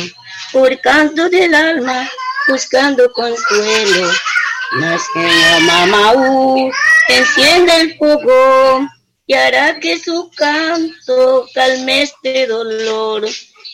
por 0.50 0.80
canto 0.80 1.28
del 1.28 1.54
alma, 1.54 2.08
buscando 2.48 3.12
consuelo. 3.12 4.10
Nace 4.80 5.60
mamá, 5.66 6.12
enciende 7.08 7.76
el 7.80 7.96
fuego 7.96 8.88
y 9.24 9.34
hará 9.34 9.78
que 9.78 9.98
su 9.98 10.30
canto 10.36 11.46
calme 11.54 12.02
este 12.02 12.46
dolor. 12.48 13.24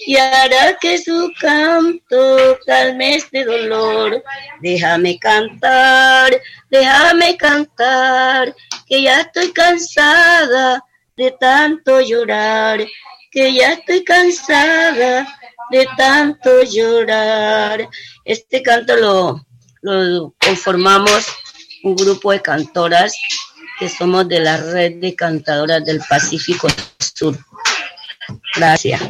Y 0.06 0.16
hará 0.16 0.76
que 0.78 0.98
su 0.98 1.32
canto 1.40 2.58
calme 2.66 3.16
este 3.16 3.44
dolor. 3.44 4.22
Déjame 4.60 5.18
cantar, 5.18 6.38
déjame 6.70 7.36
cantar, 7.36 8.54
que 8.86 9.02
ya 9.02 9.20
estoy 9.22 9.52
cansada 9.52 10.84
de 11.16 11.30
tanto 11.32 12.00
llorar, 12.00 12.86
que 13.30 13.54
ya 13.54 13.72
estoy 13.72 14.04
cansada 14.04 15.26
de 15.70 15.86
tanto 15.96 16.62
llorar. 16.62 17.88
Este 18.24 18.62
canto 18.62 18.96
lo 18.96 19.46
conformamos 20.38 21.26
un 21.82 21.96
grupo 21.96 22.32
de 22.32 22.42
cantoras 22.42 23.14
que 23.78 23.88
somos 23.88 24.28
de 24.28 24.40
la 24.40 24.58
red 24.58 25.00
de 25.00 25.14
cantadoras 25.14 25.84
del 25.84 26.00
Pacífico 26.08 26.68
Sur. 26.98 27.38
Gracias. 28.54 29.00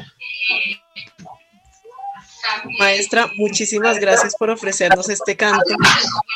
Maestra, 2.78 3.28
muchísimas 3.36 3.98
gracias 3.98 4.34
por 4.38 4.50
ofrecernos 4.50 5.08
este 5.08 5.36
canto 5.36 5.74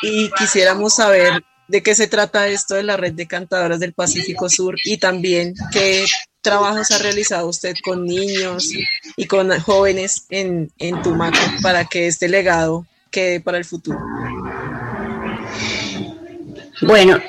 y 0.01 0.29
quisiéramos 0.31 0.95
saber 0.95 1.43
de 1.67 1.81
qué 1.81 1.95
se 1.95 2.07
trata 2.07 2.47
esto 2.47 2.75
de 2.75 2.83
la 2.83 2.97
red 2.97 3.13
de 3.13 3.27
cantadoras 3.27 3.79
del 3.79 3.93
Pacífico 3.93 4.49
Sur 4.49 4.75
y 4.83 4.97
también 4.97 5.53
qué 5.71 6.05
trabajos 6.41 6.91
ha 6.91 6.99
realizado 6.99 7.47
usted 7.47 7.73
con 7.83 8.05
niños 8.05 8.69
y 9.15 9.25
con 9.25 9.49
jóvenes 9.61 10.25
en, 10.29 10.71
en 10.77 11.01
Tumaco 11.01 11.39
para 11.61 11.85
que 11.85 12.07
este 12.07 12.27
legado 12.27 12.85
para 13.43 13.57
el 13.57 13.65
futuro? 13.65 13.99
Bueno, 16.81 17.19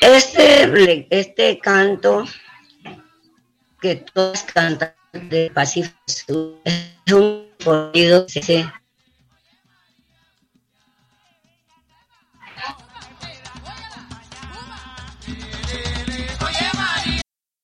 este, 0.00 1.06
este 1.10 1.58
canto 1.58 2.24
que 3.80 3.96
todos 3.96 4.42
cantan 4.44 4.94
de 5.12 5.50
Pacífico 5.52 6.60
es 6.64 7.12
un 7.12 7.48
corrido 7.64 8.26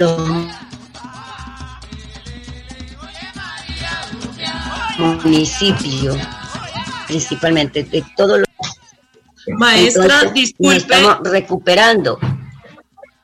los 0.00 0.18
municipios, 5.24 6.16
principalmente 7.06 7.84
de 7.84 8.04
todos 8.16 8.38
los 8.40 8.46
Maestra, 9.58 10.04
Entonces, 10.04 10.32
disculpe. 10.34 10.76
estamos 10.76 11.18
recuperando. 11.24 12.18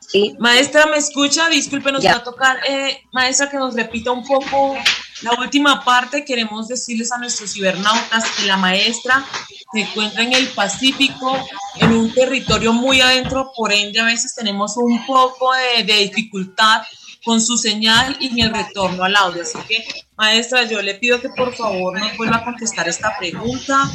¿sí? 0.01 0.35
Maestra, 0.41 0.87
¿me 0.87 0.97
escucha? 0.97 1.49
Disculpe, 1.49 1.93
nos 1.93 2.03
Ya. 2.03 2.13
va 2.13 2.19
a 2.19 2.25
tocar, 2.25 2.57
eh, 2.69 3.01
maestra, 3.13 3.49
que 3.51 3.59
nos 3.59 3.75
repita 3.75 4.11
un 4.13 4.25
poco 4.27 4.75
la 5.23 5.33
última 5.39 5.85
parte. 5.85 6.25
Queremos 6.25 6.69
decirles 6.69 7.13
a 7.13 7.19
nuestros 7.19 7.53
cibernautas 7.53 8.25
que 8.37 8.47
la 8.47 8.57
maestra 8.57 9.25
se 9.73 9.81
encuentra 9.81 10.23
en 10.23 10.33
el 10.33 10.49
Pacífico, 10.49 11.39
en 11.77 11.93
un 11.93 12.13
territorio 12.13 12.73
muy 12.73 13.01
adentro, 13.01 13.53
por 13.55 13.73
ende 13.73 14.01
a 14.01 14.05
veces 14.05 14.35
tenemos 14.35 14.77
un 14.77 15.05
poco 15.07 15.53
de, 15.55 15.85
de 15.85 15.95
dificultad 16.01 16.83
con 17.25 17.41
su 17.41 17.57
señal 17.57 18.17
y 18.21 18.29
en 18.29 18.47
el 18.47 18.55
retorno 18.55 19.03
al 19.03 19.17
audio. 19.17 19.43
Así 19.43 19.59
que, 19.69 19.85
maestra, 20.17 20.63
yo 20.63 20.81
le 20.81 20.95
pido 20.95 21.21
que 21.21 21.29
por 21.29 21.55
favor 21.55 21.99
nos 21.99 22.17
vuelva 22.17 22.37
a 22.37 22.45
contestar 22.45 22.89
esta 22.89 23.19
pregunta, 23.19 23.91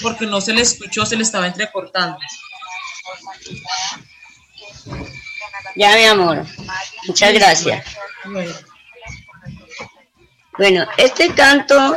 porque 0.00 0.26
no 0.26 0.40
se 0.40 0.54
le 0.54 0.62
escuchó, 0.62 1.04
se 1.04 1.16
le 1.16 1.22
estaba 1.22 1.46
entrecortando. 1.46 2.16
Ya, 5.76 5.96
mi 5.96 6.04
amor. 6.04 6.46
Muchas 7.06 7.34
gracias. 7.34 7.84
Bueno. 8.24 8.71
Bueno, 10.62 10.86
este 10.96 11.34
canto 11.34 11.96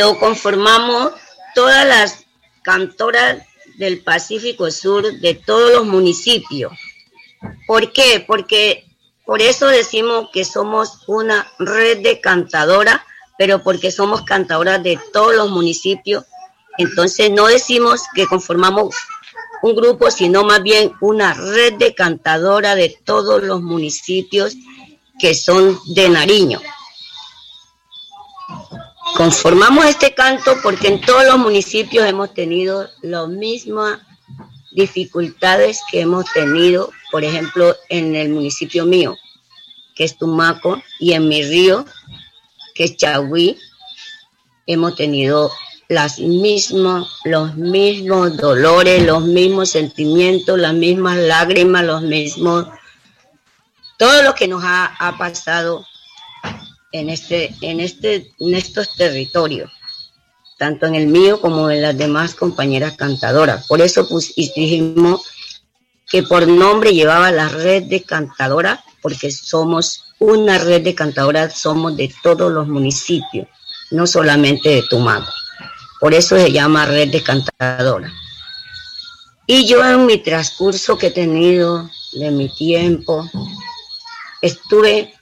lo 0.00 0.18
conformamos 0.18 1.12
todas 1.54 1.86
las 1.86 2.26
cantoras 2.62 3.46
del 3.76 4.00
Pacífico 4.00 4.72
Sur 4.72 5.20
de 5.20 5.34
todos 5.34 5.70
los 5.70 5.86
municipios. 5.86 6.72
¿Por 7.68 7.92
qué? 7.92 8.24
Porque 8.26 8.86
por 9.24 9.40
eso 9.40 9.68
decimos 9.68 10.30
que 10.32 10.44
somos 10.44 11.04
una 11.06 11.48
red 11.60 12.02
de 12.02 12.20
cantadora, 12.20 13.06
pero 13.38 13.62
porque 13.62 13.92
somos 13.92 14.22
cantadoras 14.22 14.82
de 14.82 14.98
todos 15.12 15.32
los 15.36 15.48
municipios. 15.48 16.24
Entonces 16.76 17.30
no 17.30 17.46
decimos 17.46 18.02
que 18.16 18.26
conformamos 18.26 18.96
un 19.62 19.76
grupo, 19.76 20.10
sino 20.10 20.42
más 20.42 20.60
bien 20.64 20.90
una 21.00 21.34
red 21.34 21.74
de 21.74 21.94
cantadora 21.94 22.74
de 22.74 22.98
todos 23.04 23.44
los 23.44 23.62
municipios 23.62 24.56
que 25.20 25.36
son 25.36 25.78
de 25.94 26.08
Nariño. 26.08 26.60
Conformamos 29.16 29.84
este 29.84 30.14
canto 30.14 30.56
porque 30.62 30.88
en 30.88 31.00
todos 31.00 31.24
los 31.26 31.38
municipios 31.38 32.06
hemos 32.06 32.32
tenido 32.32 32.88
las 33.02 33.28
mismas 33.28 34.00
dificultades 34.72 35.80
que 35.90 36.00
hemos 36.00 36.24
tenido, 36.32 36.90
por 37.10 37.22
ejemplo, 37.22 37.76
en 37.90 38.16
el 38.16 38.30
municipio 38.30 38.86
mío, 38.86 39.16
que 39.94 40.04
es 40.04 40.16
Tumaco, 40.16 40.82
y 40.98 41.12
en 41.12 41.28
mi 41.28 41.42
río, 41.42 41.84
que 42.74 42.84
es 42.84 42.96
Chagüí, 42.96 43.58
hemos 44.66 44.96
tenido 44.96 45.52
las 45.88 46.18
mismas, 46.18 47.06
los 47.24 47.54
mismos 47.54 48.38
dolores, 48.38 49.04
los 49.04 49.24
mismos 49.24 49.68
sentimientos, 49.68 50.58
las 50.58 50.72
mismas 50.72 51.18
lágrimas, 51.18 51.84
los 51.84 52.00
mismos, 52.00 52.66
todo 53.98 54.22
lo 54.22 54.34
que 54.34 54.48
nos 54.48 54.64
ha, 54.64 54.86
ha 54.86 55.18
pasado 55.18 55.84
en 56.92 57.10
este, 57.10 57.54
en 57.62 57.80
este, 57.80 58.32
en 58.38 58.54
estos 58.54 58.94
territorios, 58.94 59.70
tanto 60.58 60.86
en 60.86 60.94
el 60.94 61.06
mío 61.06 61.40
como 61.40 61.70
en 61.70 61.82
las 61.82 61.96
demás 61.96 62.34
compañeras 62.34 62.96
cantadoras. 62.96 63.66
Por 63.66 63.80
eso 63.80 64.08
pues, 64.08 64.34
dijimos 64.36 65.22
que 66.08 66.22
por 66.22 66.46
nombre 66.46 66.92
llevaba 66.92 67.32
la 67.32 67.48
red 67.48 67.84
de 67.84 68.02
cantadoras, 68.02 68.80
porque 69.00 69.30
somos 69.30 70.04
una 70.18 70.58
red 70.58 70.82
de 70.82 70.94
cantadoras, 70.94 71.58
somos 71.58 71.96
de 71.96 72.14
todos 72.22 72.52
los 72.52 72.68
municipios, 72.68 73.48
no 73.90 74.06
solamente 74.06 74.68
de 74.68 74.82
Tumaco. 74.82 75.32
Por 75.98 76.14
eso 76.14 76.36
se 76.36 76.52
llama 76.52 76.86
red 76.86 77.10
de 77.10 77.22
cantadoras. 77.22 78.12
Y 79.46 79.66
yo 79.66 79.84
en 79.84 80.06
mi 80.06 80.18
transcurso 80.18 80.96
que 80.96 81.08
he 81.08 81.10
tenido 81.10 81.90
de 82.12 82.30
mi 82.30 82.48
tiempo, 82.48 83.28
estuve 84.40 85.14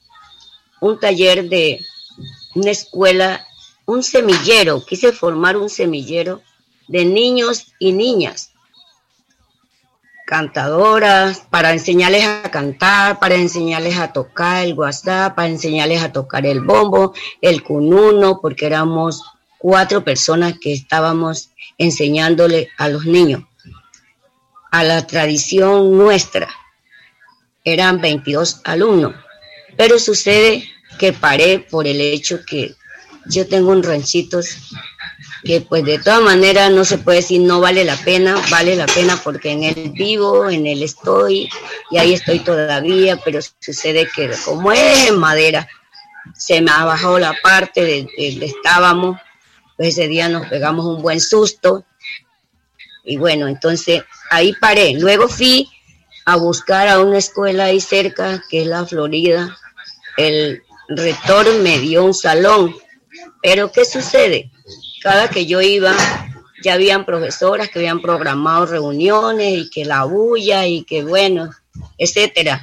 un 0.81 0.99
taller 0.99 1.49
de 1.49 1.85
una 2.55 2.71
escuela, 2.71 3.47
un 3.87 4.03
semillero, 4.03 4.85
quise 4.85 5.13
formar 5.13 5.57
un 5.57 5.69
semillero 5.69 6.43
de 6.89 7.05
niños 7.05 7.73
y 7.79 7.93
niñas, 7.93 8.53
cantadoras, 10.27 11.43
para 11.51 11.73
enseñarles 11.73 12.25
a 12.25 12.51
cantar, 12.51 13.19
para 13.19 13.35
enseñarles 13.35 13.99
a 13.99 14.13
tocar 14.13 14.65
el 14.65 14.75
WhatsApp, 14.75 15.35
para 15.35 15.49
enseñarles 15.49 16.03
a 16.03 16.13
tocar 16.13 16.47
el 16.47 16.61
bombo, 16.61 17.15
el 17.41 17.63
cununo, 17.63 18.41
porque 18.41 18.67
éramos 18.67 19.23
cuatro 19.59 20.05
personas 20.05 20.55
que 20.61 20.73
estábamos 20.73 21.51
enseñándole 21.79 22.71
a 22.79 22.89
los 22.89 23.07
niños. 23.07 23.43
A 24.71 24.85
la 24.85 25.07
tradición 25.07 25.97
nuestra. 25.97 26.49
Eran 27.65 28.01
22 28.01 28.63
alumnos, 28.65 29.15
pero 29.77 29.99
sucede 29.99 30.69
que 30.99 31.13
paré 31.13 31.59
por 31.59 31.87
el 31.87 32.01
hecho 32.01 32.41
que 32.45 32.75
yo 33.27 33.47
tengo 33.47 33.71
un 33.71 33.83
ranchito 33.83 34.41
que 35.45 35.61
pues 35.63 35.85
de 35.85 35.99
todas 35.99 36.21
maneras 36.21 36.71
no 36.71 36.85
se 36.85 36.99
puede 36.99 37.19
decir 37.19 37.41
no 37.41 37.61
vale 37.61 37.85
la 37.85 37.97
pena, 37.97 38.37
vale 38.51 38.77
la 38.77 38.87
pena 38.87 39.19
porque 39.23 39.51
en 39.53 39.65
él 39.65 39.93
vivo, 39.95 40.51
en 40.51 40.67
él 40.67 40.83
estoy 40.83 41.49
y 41.91 41.99
ahí 41.99 42.15
estoy 42.15 42.41
todavía, 42.41 43.17
pero 43.25 43.41
sucede 43.59 44.09
que 44.15 44.31
como 44.45 44.73
es 44.73 45.09
en 45.09 45.19
madera, 45.19 45.67
se 46.35 46.61
me 46.61 46.71
ha 46.71 46.85
bajado 46.85 47.19
la 47.19 47.35
parte 47.43 47.83
de 47.83 48.03
donde 48.03 48.47
estábamos, 48.47 49.19
pues 49.77 49.91
ese 49.91 50.09
día 50.09 50.29
nos 50.29 50.47
pegamos 50.47 50.85
un 50.85 51.03
buen 51.03 51.21
susto 51.21 51.85
y 53.05 53.17
bueno, 53.17 53.49
entonces 53.49 54.03
ahí 54.31 54.53
paré. 54.61 54.95
Luego 54.95 55.27
fui 55.29 55.69
a 56.25 56.37
buscar 56.37 56.89
a 56.89 57.01
una 57.01 57.19
escuela 57.19 57.65
ahí 57.65 57.81
cerca, 57.81 58.43
que 58.49 58.63
es 58.63 58.67
la 58.67 58.87
Florida. 58.87 59.57
El 60.17 60.63
rector 60.89 61.47
me 61.61 61.79
dio 61.79 62.05
un 62.05 62.15
salón, 62.15 62.75
pero 63.43 63.71
¿qué 63.73 63.85
sucede? 63.85 64.51
Cada 65.03 65.29
que 65.29 65.47
yo 65.47 65.61
iba, 65.61 65.95
ya 66.63 66.75
habían 66.75 67.07
profesoras 67.07 67.69
que 67.71 67.79
habían 67.79 68.03
programado 68.03 68.67
reuniones 68.67 69.59
y 69.59 69.71
que 69.71 69.85
la 69.85 70.05
bulla 70.05 70.67
y 70.67 70.85
que 70.85 71.03
bueno, 71.03 71.51
etcétera. 71.97 72.63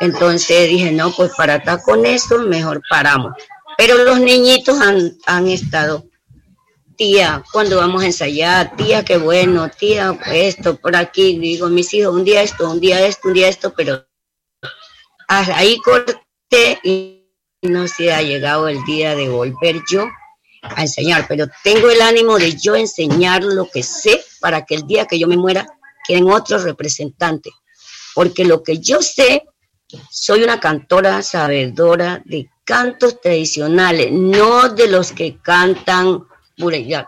Entonces 0.00 0.68
dije, 0.68 0.92
no, 0.92 1.12
pues 1.12 1.32
para 1.36 1.56
estar 1.56 1.82
con 1.82 2.06
eso, 2.06 2.38
mejor 2.40 2.82
paramos. 2.88 3.32
Pero 3.78 3.96
los 4.04 4.20
niñitos 4.20 4.80
han, 4.80 5.12
han 5.26 5.48
estado 5.48 6.04
tía, 6.96 7.42
cuando 7.52 7.76
vamos 7.76 8.02
a 8.02 8.06
ensayar, 8.06 8.76
tía, 8.76 9.04
qué 9.04 9.16
bueno, 9.16 9.70
tía, 9.70 10.18
esto, 10.26 10.76
por 10.76 10.96
aquí, 10.96 11.38
digo, 11.38 11.68
mis 11.68 11.92
hijos, 11.94 12.14
un 12.14 12.24
día 12.24 12.42
esto, 12.42 12.70
un 12.70 12.80
día 12.80 13.04
esto, 13.04 13.28
un 13.28 13.34
día 13.34 13.48
esto, 13.48 13.72
pero 13.74 14.06
ahí 15.28 15.78
corté 15.78 16.78
y 16.82 17.22
no 17.62 17.88
se 17.88 18.12
ha 18.12 18.22
llegado 18.22 18.68
el 18.68 18.82
día 18.84 19.14
de 19.14 19.28
volver 19.28 19.80
yo 19.90 20.06
a 20.62 20.82
enseñar, 20.82 21.26
pero 21.28 21.46
tengo 21.64 21.90
el 21.90 22.02
ánimo 22.02 22.38
de 22.38 22.56
yo 22.56 22.76
enseñar 22.76 23.42
lo 23.42 23.68
que 23.68 23.82
sé 23.82 24.22
para 24.40 24.64
que 24.64 24.74
el 24.74 24.86
día 24.86 25.06
que 25.06 25.18
yo 25.18 25.26
me 25.26 25.36
muera 25.36 25.66
queden 26.06 26.30
otros 26.30 26.64
representantes, 26.64 27.52
porque 28.14 28.44
lo 28.44 28.62
que 28.62 28.78
yo 28.78 29.00
sé, 29.02 29.44
soy 30.10 30.42
una 30.42 30.60
cantora 30.60 31.22
sabedora 31.22 32.22
de 32.24 32.48
cantos 32.64 33.20
tradicionales, 33.20 34.10
no 34.12 34.68
de 34.68 34.88
los 34.88 35.12
que 35.12 35.38
cantan 35.38 36.24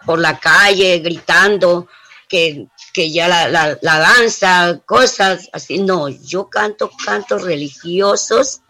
por 0.04 0.18
la 0.18 0.38
calle 0.38 0.98
gritando 0.98 1.88
que, 2.28 2.66
ya 2.94 3.28
la, 3.28 3.48
la, 3.48 3.78
la, 3.80 3.98
danza, 3.98 4.80
cosas 4.84 5.48
así. 5.52 5.78
No, 5.78 6.08
yo 6.08 6.48
canto 6.48 6.90
cantos 7.04 7.42
religiosos 7.42 8.60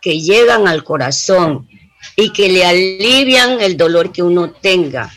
que 0.00 0.20
llegan 0.20 0.68
al 0.68 0.84
corazón 0.84 1.68
y 2.14 2.32
que 2.32 2.48
le 2.48 2.64
alivian 2.64 3.60
el 3.60 3.76
dolor 3.76 4.12
que 4.12 4.22
uno 4.22 4.52
tenga, 4.52 5.10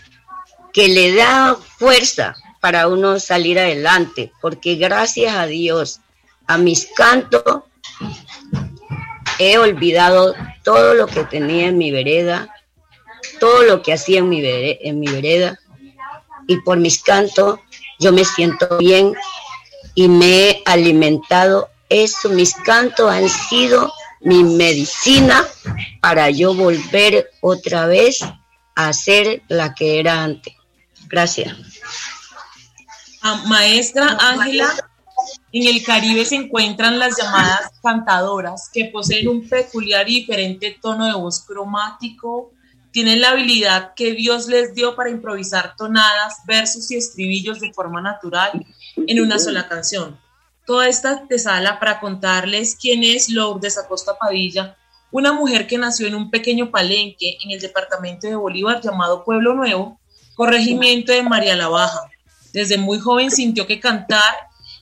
que 0.74 0.88
le 0.88 1.14
da 1.14 1.56
fuerza 1.56 2.36
para 2.60 2.88
uno 2.88 3.20
salir 3.20 3.60
adelante, 3.60 4.32
porque 4.42 4.76
gracias 4.76 5.36
a 5.36 5.46
Dios, 5.46 6.02
a 6.48 6.58
mis 6.58 6.88
cantos, 6.88 7.64
he 9.38 9.58
olvidado 9.58 10.34
todo 10.64 10.94
lo 10.94 11.08
que 11.08 11.24
tenía 11.24 11.68
en 11.68 11.78
mi 11.78 11.92
vereda, 11.92 12.54
todo 13.40 13.64
lo 13.64 13.82
que 13.82 13.94
hacía 13.94 14.20
en 14.20 14.30
mi, 14.30 14.42
vereda, 14.42 15.60
y 16.48 16.58
por 16.62 16.78
mis 16.78 17.02
cantos 17.02 17.60
yo 18.00 18.12
me 18.12 18.26
siento 18.26 18.78
bien 18.78 19.14
y 19.96 20.08
me 20.08 20.50
he 20.50 20.64
alimentado. 20.66 21.70
Eso, 21.90 22.30
mis 22.30 22.54
cantos 22.54 23.12
han 23.12 23.28
sido 23.30 23.92
mi 24.22 24.44
medicina 24.44 25.46
para 26.02 26.30
yo 26.30 26.54
volver 26.54 27.32
otra 27.42 27.88
vez 27.88 28.20
a 28.76 28.94
ser 28.94 29.42
la 29.48 29.74
que 29.74 30.00
era 30.00 30.24
antes. 30.24 30.54
Gracias. 31.08 31.56
Ah, 33.22 33.44
maestra 33.48 34.18
Ángela, 34.20 34.70
en 35.52 35.68
el 35.68 35.84
Caribe 35.84 36.26
se 36.26 36.36
encuentran 36.36 37.00
las 37.00 37.18
llamadas 37.18 37.72
cantadoras 37.82 38.70
que 38.72 38.86
poseen 38.86 39.28
un 39.28 39.50
peculiar 39.50 40.08
y 40.10 40.22
diferente 40.22 40.78
tono 40.82 41.08
de 41.08 41.14
voz 41.14 41.42
cromático, 41.42 42.52
tienen 43.00 43.22
la 43.22 43.30
habilidad 43.30 43.94
que 43.96 44.12
Dios 44.12 44.50
les 44.50 44.76
dio 44.76 44.94
para 44.94 45.10
improvisar 45.10 45.74
tonadas, 45.78 46.40
versos 46.46 46.92
y 46.92 46.98
estribillos 46.98 47.62
de 47.62 47.72
forma 47.72 48.02
natural 48.02 48.66
en 48.98 49.22
una 49.22 49.40
sola 49.40 49.70
canción. 49.70 50.20
Toda 50.66 50.90
esta 50.90 51.26
sala 51.38 51.80
para 51.80 52.02
contarles 52.02 52.76
quién 52.76 53.06
es 53.06 53.30
Lourdes 53.30 53.78
Acosta 53.78 54.18
Padilla, 54.18 54.76
una 55.12 55.32
mujer 55.32 55.66
que 55.66 55.78
nació 55.78 56.08
en 56.08 56.16
un 56.16 56.30
pequeño 56.30 56.72
palenque 56.72 57.38
en 57.42 57.52
el 57.52 57.62
departamento 57.62 58.28
de 58.28 58.36
Bolívar 58.36 58.82
llamado 58.82 59.24
Pueblo 59.24 59.54
Nuevo, 59.54 59.98
corregimiento 60.36 61.14
de 61.14 61.24
María 61.24 61.56
la 61.56 61.70
Baja. 61.70 62.02
Desde 62.52 62.78
muy 62.78 63.00
joven 63.00 63.32
sintió 63.32 63.66
que 63.66 63.80
cantar 63.80 64.36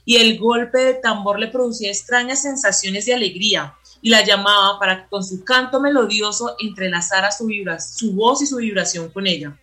y 0.06 0.16
el 0.16 0.40
golpe 0.40 0.80
de 0.80 0.94
tambor 0.96 1.38
le 1.38 1.50
producía 1.50 1.92
extrañas 1.92 2.42
sensaciones 2.42 3.06
de 3.06 3.14
alegría, 3.14 3.76
y 4.02 4.10
la 4.10 4.24
llamaba 4.24 4.80
para 4.80 5.04
que 5.04 5.10
con 5.10 5.24
su 5.24 5.44
canto 5.44 5.80
melodioso 5.80 6.56
entrelazara 6.60 7.32
su, 7.32 7.50
su 7.80 8.14
voz 8.14 8.42
y 8.42 8.48
su 8.48 8.58
vibración 8.58 9.10
con 9.10 9.28
ella. 9.28 9.58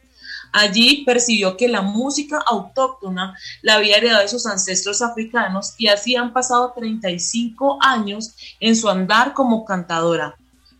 Allí 0.52 1.02
percibió 1.04 1.56
que 1.56 1.66
la 1.66 1.82
música 1.82 2.40
autóctona 2.46 3.36
la 3.62 3.74
había 3.74 3.96
heredado 3.96 4.22
de 4.22 4.28
sus 4.28 4.46
ancestros 4.46 5.02
africanos 5.02 5.74
y 5.78 5.88
así 5.88 6.14
han 6.14 6.32
pasado 6.32 6.72
35 6.76 7.78
años 7.80 8.36
en 8.60 8.76
su 8.76 8.88
andar 8.88 9.32
como 9.34 9.64
cantadora. 9.64 10.36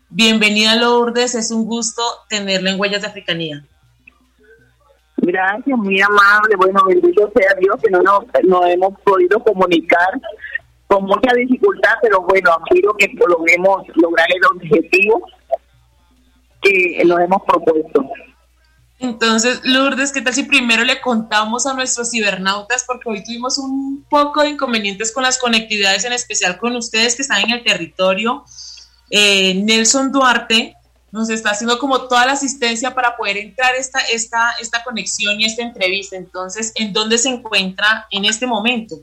Bienvenida 0.09 0.75
Lourdes, 0.75 1.35
es 1.35 1.51
un 1.51 1.65
gusto 1.65 2.01
tenerla 2.29 2.71
en 2.71 2.79
Huellas 2.79 3.01
de 3.01 3.07
Africanía. 3.07 3.65
Gracias, 5.17 5.77
muy 5.77 5.99
amable. 6.01 6.55
Bueno, 6.55 6.81
bendito 6.87 7.29
sea 7.35 7.53
Dios 7.59 7.75
que 7.83 7.89
no 7.89 8.01
nos, 8.01 8.23
no 8.43 8.65
hemos 8.65 8.97
podido 9.01 9.39
comunicar 9.43 10.21
con 10.87 11.05
mucha 11.05 11.33
dificultad, 11.33 11.93
pero 12.01 12.21
bueno, 12.21 12.51
quiero 12.69 12.93
que 12.93 13.11
logremos 13.27 13.83
lograr 13.95 14.27
el 14.29 14.45
objetivo 14.45 15.25
que 16.61 17.03
nos 17.05 17.19
hemos 17.19 17.41
propuesto. 17.43 18.09
Entonces, 18.99 19.61
Lourdes, 19.63 20.11
¿qué 20.11 20.21
tal 20.21 20.33
si 20.33 20.43
primero 20.43 20.83
le 20.83 21.01
contamos 21.01 21.65
a 21.65 21.73
nuestros 21.73 22.11
cibernautas? 22.11 22.85
Porque 22.87 23.09
hoy 23.09 23.23
tuvimos 23.23 23.57
un 23.57 24.05
poco 24.09 24.41
de 24.41 24.49
inconvenientes 24.49 25.11
con 25.11 25.23
las 25.23 25.37
conectividades, 25.37 26.05
en 26.05 26.13
especial 26.13 26.57
con 26.57 26.75
ustedes 26.75 27.15
que 27.15 27.23
están 27.23 27.41
en 27.41 27.51
el 27.51 27.63
territorio. 27.63 28.45
Eh, 29.09 29.55
Nelson 29.55 30.11
Duarte 30.11 30.75
nos 31.11 31.29
está 31.29 31.51
haciendo 31.51 31.77
como 31.77 32.07
toda 32.07 32.25
la 32.25 32.33
asistencia 32.33 32.93
para 32.93 33.15
poder 33.15 33.37
entrar 33.37 33.75
esta, 33.75 33.99
esta, 33.99 34.51
esta 34.61 34.83
conexión 34.83 35.39
y 35.39 35.45
esta 35.45 35.61
entrevista. 35.61 36.15
Entonces, 36.15 36.71
¿en 36.75 36.93
dónde 36.93 37.17
se 37.17 37.29
encuentra 37.29 38.07
en 38.11 38.25
este 38.25 38.47
momento? 38.47 38.95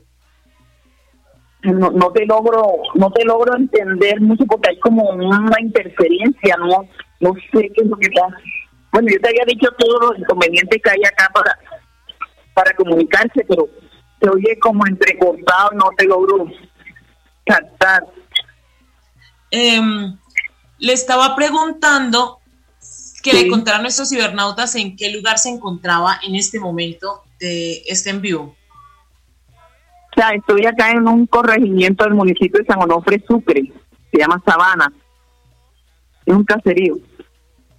No, 1.63 1.91
no 1.91 2.11
te 2.11 2.25
logro 2.25 2.61
no 2.95 3.11
te 3.11 3.23
logro 3.23 3.55
entender 3.55 4.19
mucho 4.19 4.45
porque 4.45 4.71
hay 4.71 4.79
como 4.79 5.09
una 5.09 5.61
interferencia 5.61 6.57
no 6.57 6.87
no 7.19 7.33
sé 7.51 7.71
qué 7.73 7.83
es 7.83 7.87
lo 7.87 7.97
que 7.97 8.09
pasa. 8.09 8.37
Bueno 8.91 9.07
yo 9.11 9.19
te 9.21 9.29
había 9.29 9.45
dicho 9.47 9.69
todos 9.77 10.09
los 10.09 10.19
inconvenientes 10.19 10.81
que 10.83 10.89
hay 10.89 11.03
acá 11.05 11.29
para 11.33 11.57
para 12.53 12.75
comunicarse 12.75 13.45
pero 13.47 13.69
se 14.21 14.29
oye 14.29 14.59
como 14.59 14.85
entrecortado 14.85 15.71
no 15.71 15.89
te 15.97 16.05
logro 16.05 16.47
captar. 17.45 18.05
Em, 19.51 20.17
le 20.79 20.93
estaba 20.93 21.35
preguntando 21.35 22.39
que 23.21 23.33
le 23.33 23.47
contara 23.47 23.77
a 23.77 23.81
nuestros 23.81 24.09
cibernautas 24.09 24.75
en 24.75 24.97
qué 24.97 25.11
lugar 25.11 25.37
se 25.37 25.49
encontraba 25.49 26.19
en 26.27 26.35
este 26.35 26.59
momento 26.59 27.23
de 27.39 27.83
este 27.87 28.09
en 28.09 28.21
vivo 28.21 28.55
o 30.13 30.19
sea, 30.19 30.29
estoy 30.29 30.65
acá 30.65 30.91
en 30.91 31.07
un 31.07 31.25
corregimiento 31.25 32.03
del 32.03 32.13
municipio 32.13 32.59
de 32.59 32.65
San 32.65 32.81
Onofre 32.81 33.23
Sucre, 33.27 33.73
se 34.11 34.19
llama 34.19 34.41
Sabana. 34.45 34.93
Es 36.25 36.35
un 36.35 36.43
caserío. 36.43 36.97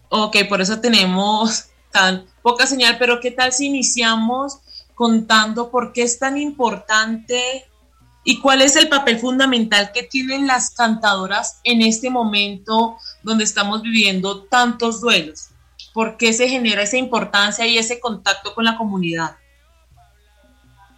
Ok, 0.08 0.36
por 0.48 0.60
eso 0.60 0.80
tenemos 0.80 1.66
tan 1.92 2.24
poca 2.42 2.66
señal, 2.66 2.96
pero 2.98 3.20
¿qué 3.20 3.30
tal 3.30 3.52
si 3.52 3.66
iniciamos 3.66 4.58
contando 4.94 5.70
por 5.70 5.92
qué 5.92 6.02
es 6.02 6.18
tan 6.18 6.36
importante 6.36 7.66
y 8.24 8.40
cuál 8.40 8.62
es 8.62 8.74
el 8.74 8.88
papel 8.88 9.18
fundamental 9.18 9.92
que 9.92 10.02
tienen 10.02 10.46
las 10.48 10.70
cantadoras 10.70 11.60
en 11.62 11.82
este 11.82 12.10
momento 12.10 12.96
donde 13.22 13.44
estamos 13.44 13.82
viviendo 13.82 14.42
tantos 14.42 15.00
duelos? 15.00 15.50
¿Por 15.92 16.16
qué 16.16 16.32
se 16.32 16.48
genera 16.48 16.82
esa 16.82 16.96
importancia 16.96 17.64
y 17.64 17.78
ese 17.78 18.00
contacto 18.00 18.54
con 18.54 18.64
la 18.64 18.76
comunidad? 18.76 19.36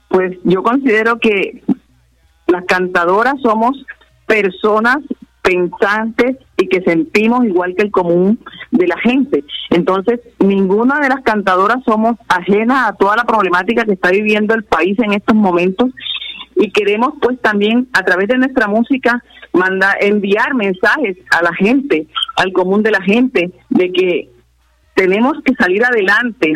Pues 0.08 0.38
yo 0.44 0.62
considero 0.62 1.18
que 1.18 1.62
las 2.46 2.64
cantadoras 2.64 3.34
somos 3.42 3.84
personas 4.26 4.98
pensantes 5.42 6.36
y 6.56 6.68
que 6.68 6.82
sentimos 6.82 7.44
igual 7.44 7.74
que 7.76 7.84
el 7.84 7.90
común 7.92 8.38
de 8.72 8.88
la 8.88 8.98
gente. 8.98 9.44
Entonces, 9.70 10.20
ninguna 10.40 10.98
de 11.00 11.08
las 11.08 11.22
cantadoras 11.22 11.84
somos 11.84 12.16
ajenas 12.28 12.90
a 12.90 12.94
toda 12.94 13.14
la 13.16 13.24
problemática 13.24 13.84
que 13.84 13.92
está 13.92 14.10
viviendo 14.10 14.54
el 14.54 14.64
país 14.64 14.98
en 14.98 15.12
estos 15.12 15.36
momentos 15.36 15.90
y 16.56 16.70
queremos 16.72 17.14
pues 17.20 17.40
también 17.40 17.86
a 17.92 18.02
través 18.02 18.28
de 18.28 18.38
nuestra 18.38 18.66
música 18.66 19.22
mandar 19.52 19.96
enviar 20.00 20.54
mensajes 20.54 21.16
a 21.30 21.42
la 21.42 21.54
gente, 21.54 22.08
al 22.36 22.52
común 22.52 22.82
de 22.82 22.90
la 22.90 23.02
gente 23.02 23.52
de 23.68 23.92
que 23.92 24.30
tenemos 24.94 25.34
que 25.44 25.54
salir 25.54 25.84
adelante, 25.84 26.54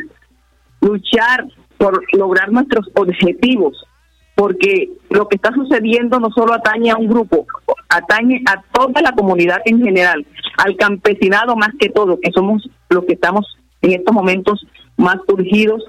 luchar 0.80 1.44
por 1.80 2.04
lograr 2.12 2.52
nuestros 2.52 2.86
objetivos, 2.94 3.86
porque 4.34 4.90
lo 5.08 5.26
que 5.28 5.36
está 5.36 5.50
sucediendo 5.52 6.20
no 6.20 6.28
solo 6.30 6.52
atañe 6.52 6.90
a 6.90 6.96
un 6.96 7.08
grupo, 7.08 7.46
atañe 7.88 8.42
a 8.46 8.62
toda 8.70 9.00
la 9.00 9.12
comunidad 9.12 9.62
en 9.64 9.82
general, 9.82 10.26
al 10.58 10.76
campesinado 10.76 11.56
más 11.56 11.70
que 11.78 11.88
todo, 11.88 12.20
que 12.20 12.30
somos 12.32 12.68
los 12.90 13.06
que 13.06 13.14
estamos 13.14 13.46
en 13.80 13.92
estos 13.92 14.14
momentos 14.14 14.66
más 14.98 15.16
urgidos 15.26 15.82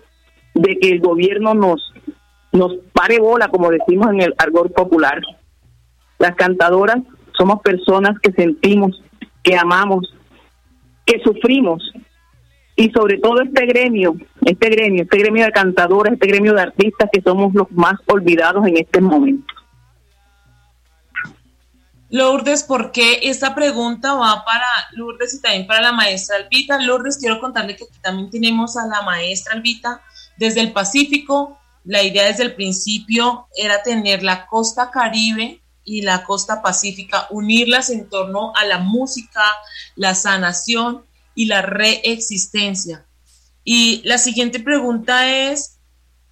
de 0.53 0.79
que 0.79 0.91
el 0.91 1.01
gobierno 1.01 1.53
nos 1.53 1.93
nos 2.53 2.73
pare 2.93 3.19
bola, 3.19 3.49
como 3.49 3.69
decimos 3.69 4.11
en 4.11 4.21
el 4.21 4.33
argor 4.37 4.71
popular. 4.71 5.21
Las 6.19 6.35
cantadoras 6.35 6.97
somos 7.37 7.61
personas 7.61 8.19
que 8.19 8.31
sentimos, 8.31 9.01
que 9.43 9.55
amamos, 9.55 10.13
que 11.05 11.19
sufrimos 11.23 11.81
y 12.81 12.89
sobre 12.89 13.19
todo 13.19 13.41
este 13.41 13.67
gremio, 13.67 14.15
este 14.43 14.69
gremio, 14.69 15.03
este 15.03 15.19
gremio 15.19 15.45
de 15.45 15.51
cantadoras, 15.51 16.13
este 16.13 16.25
gremio 16.25 16.55
de 16.55 16.63
artistas 16.63 17.09
que 17.13 17.21
somos 17.21 17.53
los 17.53 17.69
más 17.69 17.93
olvidados 18.07 18.65
en 18.65 18.75
este 18.75 18.99
momento. 18.99 19.53
Lourdes, 22.09 22.63
¿por 22.63 22.91
qué 22.91 23.19
esta 23.21 23.53
pregunta 23.53 24.15
va 24.15 24.43
para 24.43 24.65
Lourdes 24.93 25.35
y 25.35 25.41
también 25.41 25.67
para 25.67 25.81
la 25.81 25.91
maestra 25.91 26.37
Albita? 26.37 26.79
Lourdes, 26.79 27.19
quiero 27.19 27.39
contarle 27.39 27.75
que 27.75 27.83
aquí 27.83 27.99
también 28.01 28.31
tenemos 28.31 28.75
a 28.75 28.87
la 28.87 29.03
maestra 29.03 29.53
Albita 29.53 30.01
desde 30.37 30.61
el 30.61 30.71
Pacífico. 30.71 31.59
La 31.83 32.01
idea 32.01 32.25
desde 32.25 32.43
el 32.43 32.55
principio 32.55 33.47
era 33.55 33.83
tener 33.83 34.23
la 34.23 34.47
costa 34.47 34.89
caribe 34.89 35.61
y 35.83 36.01
la 36.01 36.23
costa 36.23 36.63
pacífica, 36.63 37.27
unirlas 37.29 37.91
en 37.91 38.09
torno 38.09 38.53
a 38.55 38.65
la 38.65 38.79
música, 38.79 39.43
la 39.95 40.15
sanación 40.15 41.05
y 41.35 41.45
la 41.45 41.61
reexistencia. 41.61 43.05
Y 43.63 44.01
la 44.05 44.17
siguiente 44.17 44.59
pregunta 44.59 45.29
es, 45.49 45.79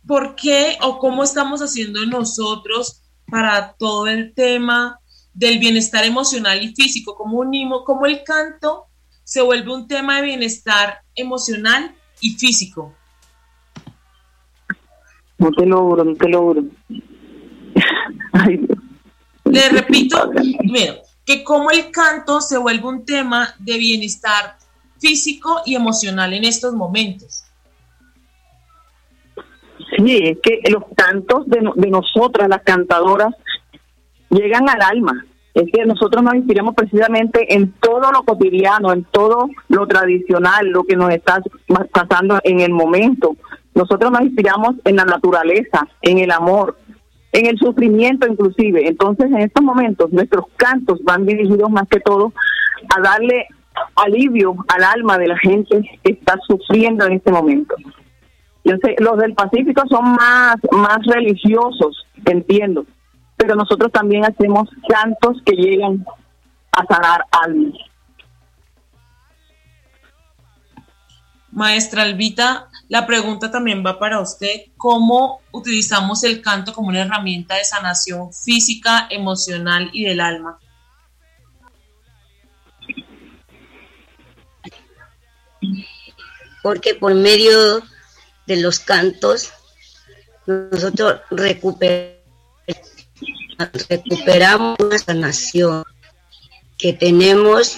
¿por 0.08 0.36
qué 0.36 0.78
o 0.82 1.00
cómo 1.00 1.24
estamos 1.24 1.62
haciendo 1.62 2.06
nosotros 2.06 3.04
para 3.28 3.74
todo 3.74 4.08
el 4.08 4.34
tema 4.34 5.00
del 5.34 5.60
bienestar 5.60 6.04
emocional 6.06 6.62
y 6.64 6.74
físico? 6.74 7.16
¿Cómo 7.16 7.40
unimos, 7.40 7.84
cómo 7.86 8.06
el 8.06 8.24
canto 8.24 8.86
se 9.24 9.42
vuelve 9.42 9.74
un 9.74 9.88
tema 9.88 10.18
de 10.18 10.24
bienestar 10.24 11.02
emocional 11.16 11.96
y 12.20 12.32
físico? 12.34 12.96
No 15.38 15.52
te 15.52 15.66
logro, 15.66 16.04
no 16.04 16.16
te 16.16 16.28
logro. 16.30 16.64
Le 19.46 19.70
repito, 19.70 20.30
primero, 20.32 20.96
que 21.26 21.44
cómo 21.44 21.72
el 21.72 21.92
canto 21.92 22.42
se 22.42 22.58
vuelve 22.58 22.88
un 22.88 23.06
tema 23.06 23.56
de 23.60 23.78
bienestar 23.78 24.58
físico 25.00 25.62
y 25.66 25.76
emocional 25.76 26.34
en 26.34 26.46
estos 26.46 26.74
momentos. 26.74 27.46
Sí, 29.98 30.18
es 30.24 30.38
que 30.42 30.62
los 30.70 30.84
cantos 30.96 31.48
de, 31.48 31.68
de 31.76 31.90
nosotras, 31.90 32.48
las 32.48 32.62
cantadoras, 32.64 33.34
llegan 34.30 34.70
al 34.70 34.82
alma. 34.82 35.26
Es 35.54 35.66
que 35.74 35.86
nosotros 35.86 36.24
nos 36.24 36.36
inspiramos 36.36 36.76
precisamente 36.76 37.54
en 37.54 37.72
todo 37.74 38.12
lo 38.12 38.24
cotidiano, 38.24 38.94
en 38.94 39.04
todo 39.06 39.50
lo 39.68 39.88
tradicional, 39.88 40.68
lo 40.68 40.84
que 40.84 40.96
nos 40.96 41.10
está 41.10 41.42
pasando 41.92 42.40
en 42.44 42.60
el 42.60 42.72
momento. 42.72 43.36
Nosotros 43.74 44.12
nos 44.12 44.22
inspiramos 44.22 44.76
en 44.86 44.96
la 44.96 45.06
naturaleza, 45.06 45.88
en 46.02 46.20
el 46.20 46.32
amor, 46.32 46.78
en 47.32 47.48
el 47.48 47.58
sufrimiento 47.58 48.28
inclusive. 48.28 48.88
Entonces, 48.88 49.26
en 49.28 49.40
estos 49.40 49.64
momentos, 49.64 50.12
nuestros 50.12 50.46
cantos 50.56 51.00
van 51.04 51.26
dirigidos 51.26 51.70
más 51.70 51.88
que 51.90 52.00
todo 52.00 52.32
a 52.96 53.02
darle 53.02 53.48
alivio 53.96 54.56
al 54.68 54.84
alma 54.84 55.18
de 55.18 55.28
la 55.28 55.38
gente 55.38 55.82
que 56.04 56.14
está 56.14 56.38
sufriendo 56.48 57.06
en 57.06 57.14
este 57.14 57.32
momento. 57.32 57.76
Yo 58.64 58.76
sé, 58.84 58.96
los 59.00 59.18
del 59.18 59.34
Pacífico 59.34 59.84
son 59.90 60.12
más, 60.14 60.56
más 60.72 61.00
religiosos, 61.06 62.06
entiendo, 62.26 62.86
pero 63.38 63.56
nosotros 63.56 63.92
también 63.92 64.26
hacemos 64.26 64.70
cantos 64.88 65.42
que 65.46 65.54
llegan 65.54 66.06
a 66.72 66.86
sanar 66.86 67.24
almas. 67.32 67.74
Maestra 71.52 72.04
Albita, 72.04 72.68
la 72.90 73.08
pregunta 73.08 73.50
también 73.50 73.84
va 73.84 73.98
para 73.98 74.20
usted. 74.20 74.66
¿Cómo 74.78 75.42
utilizamos 75.52 76.24
el 76.24 76.42
canto 76.42 76.74
como 76.74 76.90
una 76.90 77.02
herramienta 77.02 77.56
de 77.56 77.64
sanación 77.64 78.32
física, 78.32 79.08
emocional 79.10 79.90
y 79.92 80.06
del 80.06 80.22
alma? 80.22 80.60
Porque 86.62 86.96
por 86.96 87.14
medio 87.14 87.82
de 88.48 88.58
los 88.58 88.80
cantos 88.80 89.52
nosotros 90.46 91.22
recuperamos 91.30 92.20
una 94.80 94.98
sanación 94.98 95.84
que 96.78 96.94
tenemos 96.94 97.78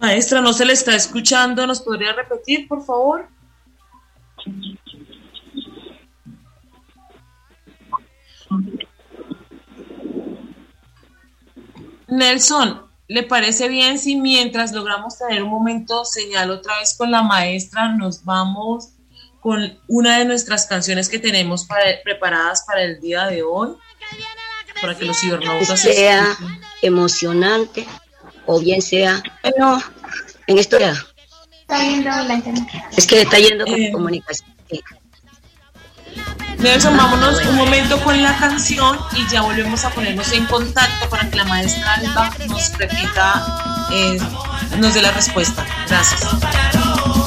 Maestra, 0.00 0.40
no 0.40 0.52
se 0.52 0.64
le 0.64 0.72
está 0.72 0.96
escuchando, 0.96 1.66
¿nos 1.66 1.82
podría 1.82 2.12
repetir, 2.14 2.66
por 2.66 2.84
favor? 2.84 3.28
Nelson, 12.20 12.86
¿le 13.08 13.22
parece 13.22 13.68
bien 13.68 13.98
si 13.98 14.14
mientras 14.14 14.72
logramos 14.72 15.18
tener 15.18 15.42
un 15.42 15.48
momento 15.48 16.04
señal 16.04 16.50
otra 16.50 16.78
vez 16.78 16.94
con 16.96 17.10
la 17.10 17.22
maestra, 17.22 17.88
nos 17.88 18.24
vamos 18.24 18.90
con 19.40 19.80
una 19.88 20.18
de 20.18 20.26
nuestras 20.26 20.66
canciones 20.66 21.08
que 21.08 21.18
tenemos 21.18 21.66
preparadas 22.04 22.62
para 22.66 22.82
el 22.82 23.00
día 23.00 23.26
de 23.26 23.42
hoy? 23.42 23.70
Para 24.82 24.96
que 24.96 25.06
los 25.06 25.18
cibernautas 25.18 25.80
sea 25.80 26.36
emocionante 26.82 27.86
o 28.44 28.60
bien 28.60 28.82
sea, 28.82 29.22
bueno, 29.42 29.82
en 30.46 30.58
esto 30.58 30.78
ya. 30.78 30.94
Es 32.96 33.06
que 33.06 33.22
está 33.22 33.38
yendo 33.38 33.64
con 33.64 33.80
eh, 33.80 33.92
comunicación. 33.92 34.50
Nelson, 36.60 36.94
vámonos 36.96 37.40
un 37.46 37.56
momento 37.56 37.98
con 38.02 38.22
la 38.22 38.36
canción 38.36 38.98
y 39.14 39.26
ya 39.28 39.40
volvemos 39.42 39.84
a 39.84 39.90
ponernos 39.90 40.30
en 40.32 40.44
contacto 40.46 41.08
para 41.08 41.28
que 41.30 41.36
la 41.36 41.44
maestra 41.44 41.94
Alba 41.94 42.30
nos 42.48 42.76
repita, 42.76 43.88
eh, 43.90 44.18
nos 44.78 44.94
dé 44.94 45.02
la 45.02 45.12
respuesta. 45.12 45.64
Gracias. 45.88 47.19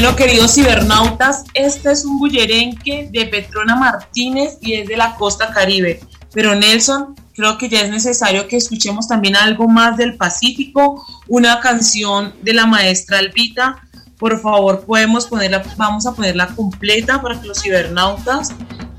Bueno, 0.00 0.14
queridos 0.14 0.54
cibernautas, 0.54 1.42
este 1.54 1.90
es 1.90 2.04
un 2.04 2.20
bullerenque 2.20 3.08
de 3.10 3.24
Petrona 3.24 3.74
Martínez 3.74 4.56
y 4.60 4.74
es 4.74 4.86
de 4.86 4.96
la 4.96 5.16
costa 5.16 5.52
caribe. 5.52 5.98
Pero 6.32 6.54
Nelson, 6.54 7.16
creo 7.34 7.58
que 7.58 7.68
ya 7.68 7.80
es 7.80 7.90
necesario 7.90 8.46
que 8.46 8.54
escuchemos 8.54 9.08
también 9.08 9.34
algo 9.34 9.66
más 9.66 9.96
del 9.96 10.16
Pacífico, 10.16 11.04
una 11.26 11.58
canción 11.58 12.32
de 12.42 12.54
la 12.54 12.64
maestra 12.64 13.18
Albita. 13.18 13.82
Por 14.18 14.40
favor, 14.40 14.84
podemos 14.86 15.26
ponerla, 15.26 15.64
vamos 15.76 16.06
a 16.06 16.14
ponerla 16.14 16.46
completa 16.46 17.20
para 17.20 17.40
que 17.40 17.48
los 17.48 17.60
cibernautas 17.60 18.52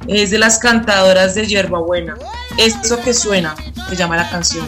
es 0.05 0.31
de 0.31 0.37
las 0.37 0.59
cantadoras 0.59 1.33
de 1.33 1.47
Yerbabuena. 1.47 2.15
Eso 2.57 2.99
que 2.99 3.13
suena, 3.13 3.55
se 3.89 3.95
llama 3.95 4.17
la 4.17 4.29
canción. 4.29 4.67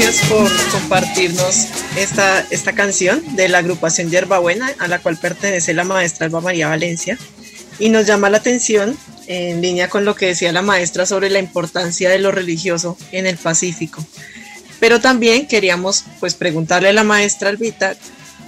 Gracias 0.00 0.28
por 0.30 0.50
compartirnos 0.72 1.66
esta, 1.96 2.40
esta 2.50 2.72
canción 2.72 3.22
de 3.36 3.48
la 3.48 3.58
agrupación 3.58 4.10
Yerbabuena, 4.10 4.72
a 4.78 4.88
la 4.88 4.98
cual 4.98 5.18
pertenece 5.18 5.74
la 5.74 5.84
maestra 5.84 6.26
Alba 6.26 6.40
María 6.40 6.68
Valencia. 6.68 7.18
Y 7.78 7.90
nos 7.90 8.06
llama 8.06 8.30
la 8.30 8.38
atención, 8.38 8.96
en 9.26 9.60
línea 9.60 9.90
con 9.90 10.06
lo 10.06 10.14
que 10.14 10.26
decía 10.26 10.52
la 10.52 10.62
maestra 10.62 11.04
sobre 11.04 11.28
la 11.28 11.38
importancia 11.38 12.08
de 12.08 12.18
lo 12.18 12.30
religioso 12.30 12.96
en 13.12 13.26
el 13.26 13.36
Pacífico. 13.36 14.04
Pero 14.78 15.00
también 15.00 15.46
queríamos 15.46 16.04
pues 16.18 16.34
preguntarle 16.34 16.88
a 16.88 16.94
la 16.94 17.04
maestra 17.04 17.50
Albita 17.50 17.94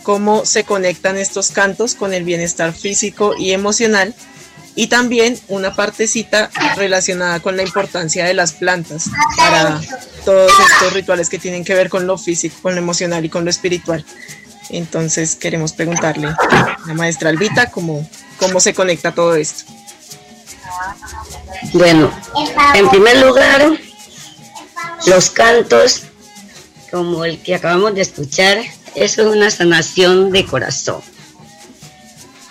cómo 0.03 0.47
se 0.47 0.65
conectan 0.65 1.19
estos 1.19 1.51
cantos 1.51 1.95
con 1.95 2.15
el 2.15 2.25
bienestar 2.25 2.73
físico 2.73 3.35
y 3.39 3.53
emocional 3.53 4.15
y 4.75 4.87
también 4.87 5.39
una 5.49 5.75
partecita 5.75 6.51
relacionada 6.77 7.41
con 7.41 7.57
la 7.57 7.63
importancia 7.63 8.25
de 8.25 8.35
las 8.35 8.53
plantas 8.53 9.11
para 9.37 9.81
todos 10.25 10.53
estos 10.71 10.93
rituales 10.93 11.29
que 11.29 11.39
tienen 11.39 11.65
que 11.65 11.75
ver 11.75 11.89
con 11.89 12.07
lo 12.07 12.17
físico, 12.17 12.57
con 12.63 12.75
lo 12.75 12.81
emocional 12.81 13.25
y 13.25 13.29
con 13.29 13.45
lo 13.45 13.51
espiritual. 13.51 14.05
Entonces 14.71 15.35
queremos 15.35 15.73
preguntarle 15.73 16.29
a 16.29 16.79
la 16.87 16.95
maestra 16.95 17.29
Albita 17.29 17.71
cómo, 17.71 18.09
cómo 18.39 18.61
se 18.61 18.73
conecta 18.73 19.13
todo 19.13 19.35
esto. 19.35 19.65
Bueno, 21.75 22.11
en 22.75 22.89
primer 22.89 23.19
lugar, 23.19 23.73
los 25.07 25.31
cantos, 25.31 26.05
como 26.91 27.25
el 27.25 27.43
que 27.43 27.55
acabamos 27.55 27.95
de 27.95 28.01
escuchar, 28.01 28.59
eso 28.95 29.23
es 29.23 29.37
una 29.37 29.51
sanación 29.51 30.31
de 30.31 30.47
corazón. 30.47 31.03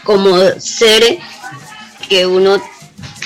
Como 0.04 0.38
ser 0.60 1.20
que 2.02 2.26
uno 2.26 2.62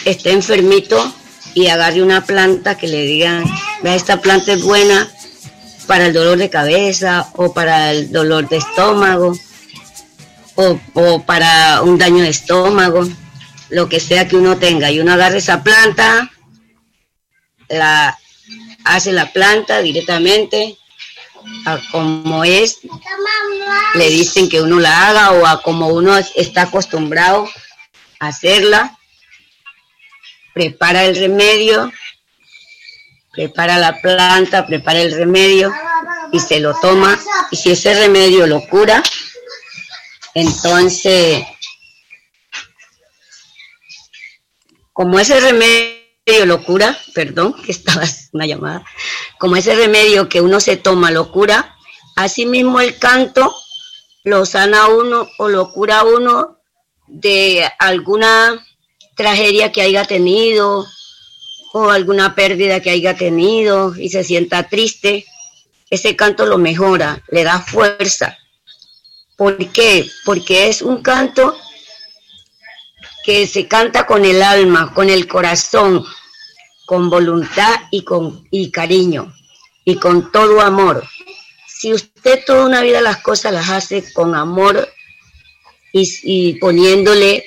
esté 0.05 0.31
enfermito 0.31 1.13
y 1.53 1.67
agarre 1.67 2.03
una 2.03 2.25
planta 2.25 2.77
que 2.77 2.87
le 2.87 3.01
digan, 3.01 3.45
vea, 3.81 3.95
esta 3.95 4.21
planta 4.21 4.53
es 4.53 4.61
buena 4.61 5.09
para 5.87 6.07
el 6.07 6.13
dolor 6.13 6.37
de 6.37 6.49
cabeza 6.49 7.29
o 7.33 7.53
para 7.53 7.91
el 7.91 8.11
dolor 8.11 8.49
de 8.49 8.57
estómago 8.57 9.37
o, 10.55 10.79
o 10.93 11.23
para 11.23 11.81
un 11.81 11.97
daño 11.97 12.23
de 12.23 12.29
estómago, 12.29 13.07
lo 13.69 13.89
que 13.89 13.99
sea 13.99 14.27
que 14.27 14.37
uno 14.37 14.57
tenga. 14.57 14.91
Y 14.91 14.99
uno 14.99 15.13
agarre 15.13 15.37
esa 15.37 15.63
planta, 15.63 16.31
la 17.69 18.17
hace 18.83 19.11
la 19.11 19.31
planta 19.31 19.81
directamente 19.81 20.77
a 21.65 21.79
como 21.91 22.43
es, 22.43 22.79
le 23.95 24.09
dicen 24.09 24.49
que 24.49 24.61
uno 24.61 24.79
la 24.79 25.07
haga 25.07 25.31
o 25.31 25.45
a 25.45 25.61
como 25.61 25.87
uno 25.87 26.17
está 26.35 26.63
acostumbrado 26.63 27.47
hacerla. 28.27 28.97
Prepara 30.53 31.03
el 31.03 31.15
remedio, 31.15 31.91
prepara 33.31 33.77
la 33.77 33.99
planta, 34.01 34.65
prepara 34.65 35.01
el 35.01 35.11
remedio 35.13 35.73
y 36.31 36.39
se 36.39 36.59
lo 36.59 36.73
toma. 36.79 37.19
Y 37.51 37.57
si 37.57 37.71
ese 37.71 37.93
remedio 37.93 38.47
lo 38.47 38.61
cura, 38.67 39.03
entonces, 40.33 41.45
como 44.93 45.19
ese 45.19 45.39
remedio 45.39 46.45
lo 46.45 46.63
cura, 46.63 46.97
perdón, 47.13 47.53
que 47.61 47.71
estaba 47.71 48.03
una 48.31 48.45
llamada, 48.45 48.85
como 49.37 49.57
ese 49.57 49.75
remedio 49.75 50.29
que 50.29 50.41
uno 50.41 50.59
se 50.59 50.77
toma 50.77 51.11
lo 51.11 51.31
cura, 51.31 51.75
asimismo 52.15 52.79
el 52.79 52.97
canto 52.97 53.53
lo 54.25 54.43
sana 54.45 54.87
uno 54.87 55.29
o 55.37 55.49
lo 55.49 55.71
cura 55.71 56.03
uno 56.03 56.54
de 57.07 57.69
alguna 57.79 58.65
tragedia 59.15 59.71
que 59.71 59.81
haya 59.81 60.05
tenido 60.05 60.85
o 61.73 61.89
alguna 61.89 62.35
pérdida 62.35 62.79
que 62.81 62.89
haya 62.89 63.15
tenido 63.15 63.95
y 63.97 64.09
se 64.09 64.23
sienta 64.23 64.69
triste, 64.69 65.25
ese 65.89 66.15
canto 66.15 66.45
lo 66.45 66.57
mejora, 66.57 67.21
le 67.29 67.43
da 67.43 67.59
fuerza. 67.59 68.37
¿Por 69.35 69.57
qué? 69.71 70.09
Porque 70.23 70.69
es 70.69 70.81
un 70.81 71.01
canto 71.01 71.57
que 73.25 73.47
se 73.47 73.67
canta 73.67 74.05
con 74.05 74.23
el 74.23 74.41
alma, 74.41 74.93
con 74.93 75.09
el 75.09 75.27
corazón, 75.27 76.05
con 76.85 77.09
voluntad 77.09 77.81
y 77.91 78.03
con 78.03 78.47
y 78.51 78.71
cariño 78.71 79.33
y 79.83 79.95
con 79.95 80.31
todo 80.31 80.61
amor. 80.61 81.03
Si 81.67 81.91
usted 81.91 82.43
toda 82.45 82.65
una 82.65 82.81
vida 82.81 83.01
las 83.01 83.17
cosas 83.17 83.51
las 83.51 83.69
hace 83.69 84.13
con 84.13 84.35
amor 84.35 84.87
y, 86.01 86.53
poniéndole 86.55 87.45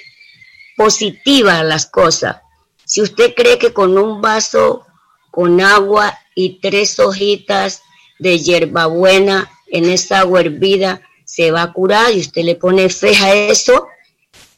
positiva 0.76 1.62
las 1.62 1.86
cosas, 1.86 2.36
si 2.84 3.03
usted 3.03 3.34
cree 3.34 3.59
que 3.59 3.72
con 3.72 3.99
un 3.99 4.22
vaso 4.22 4.86
con 5.30 5.61
agua 5.61 6.18
y 6.34 6.61
tres 6.61 6.99
hojitas 6.99 7.82
de 8.18 8.38
hierbabuena 8.38 9.51
en 9.66 9.84
esa 9.90 10.20
agua 10.20 10.40
hervida 10.40 11.03
se 11.24 11.51
va 11.51 11.62
a 11.62 11.72
curar 11.72 12.12
y 12.14 12.20
usted 12.20 12.42
le 12.42 12.55
pone 12.55 12.88
fe 12.88 13.14
a 13.16 13.34
eso, 13.34 13.86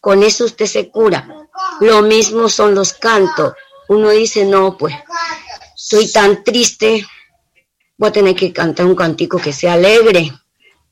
con 0.01 0.23
eso 0.23 0.45
usted 0.45 0.67
se 0.67 0.89
cura. 0.89 1.49
Lo 1.81 2.03
mismo 2.03 2.49
son 2.49 2.75
los 2.75 2.93
cantos. 2.93 3.55
Uno 3.89 4.11
dice, 4.11 4.45
no, 4.45 4.79
pues, 4.79 4.95
soy 5.75 6.11
tan 6.13 6.45
triste, 6.45 7.05
voy 7.99 8.09
a 8.09 8.13
tener 8.13 8.37
que 8.37 8.53
cantar 8.53 8.87
un 8.87 8.95
cantico 8.95 9.39
que 9.39 9.53
sea 9.53 9.73
alegre 9.73 10.33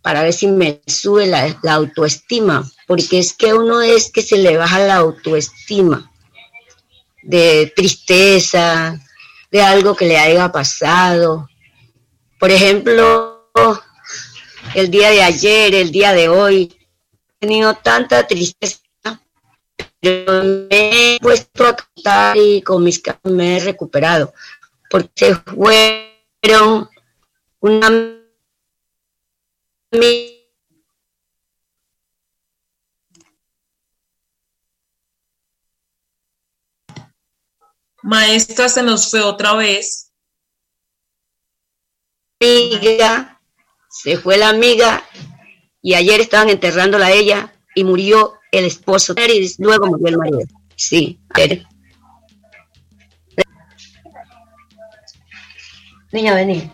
para 0.09 0.23
ver 0.23 0.33
si 0.33 0.47
me 0.47 0.81
sube 0.87 1.27
la, 1.27 1.55
autoestima, 1.71 2.67
porque 2.87 3.19
es 3.19 3.35
que 3.35 3.53
uno 3.53 3.83
es 3.83 4.11
que 4.11 4.23
se 4.23 4.39
le 4.39 4.57
baja 4.57 4.79
la 4.79 4.97
autoestima 4.97 6.11
de 7.23 7.71
tristeza, 7.77 8.99
de 9.51 9.61
algo 9.61 9.95
que 9.95 10.07
le 10.07 10.17
haya 10.17 10.51
pasado. 10.51 11.47
Por 12.41 12.51
ejemplo, 12.51 13.51
el 14.75 14.91
día 14.91 15.11
de 15.11 15.23
ayer, 15.23 15.75
el 15.75 15.91
día 15.93 16.15
de 16.15 16.31
hoy, 16.31 16.75
he 17.29 17.47
tenido 17.47 17.75
tanta 17.75 18.27
tristeza, 18.27 18.79
pero 20.01 20.43
me 20.43 20.69
he 20.71 21.19
puesto 21.21 21.67
a 21.67 21.77
cantar 21.77 22.35
y 22.39 22.63
con 22.63 22.83
mis 22.83 23.03
me 23.25 23.59
he 23.59 23.61
recuperado, 23.61 24.33
porque 24.89 25.35
fueron 25.35 26.89
una 27.61 28.18
Maestra, 38.03 38.69
se 38.69 38.83
nos 38.83 39.11
fue 39.11 39.23
otra 39.23 39.55
vez. 39.55 40.13
amiga, 42.41 43.41
se 43.89 44.17
fue 44.19 44.37
la 44.37 44.51
amiga 44.51 45.03
y 45.83 45.95
ayer 45.95 46.21
estaban 46.21 46.51
enterrándola 46.51 47.07
a 47.07 47.13
ella 47.13 47.53
y 47.75 47.85
murió 47.85 48.35
el 48.53 48.67
esposo 48.67 49.15
y 49.17 49.55
luego 49.59 49.87
murió 49.87 50.09
el 50.09 50.19
marido. 50.19 50.41
Sí, 50.77 51.19
a 51.31 51.39
ver. 51.39 51.67
Niña, 56.13 56.35
vení. 56.35 56.71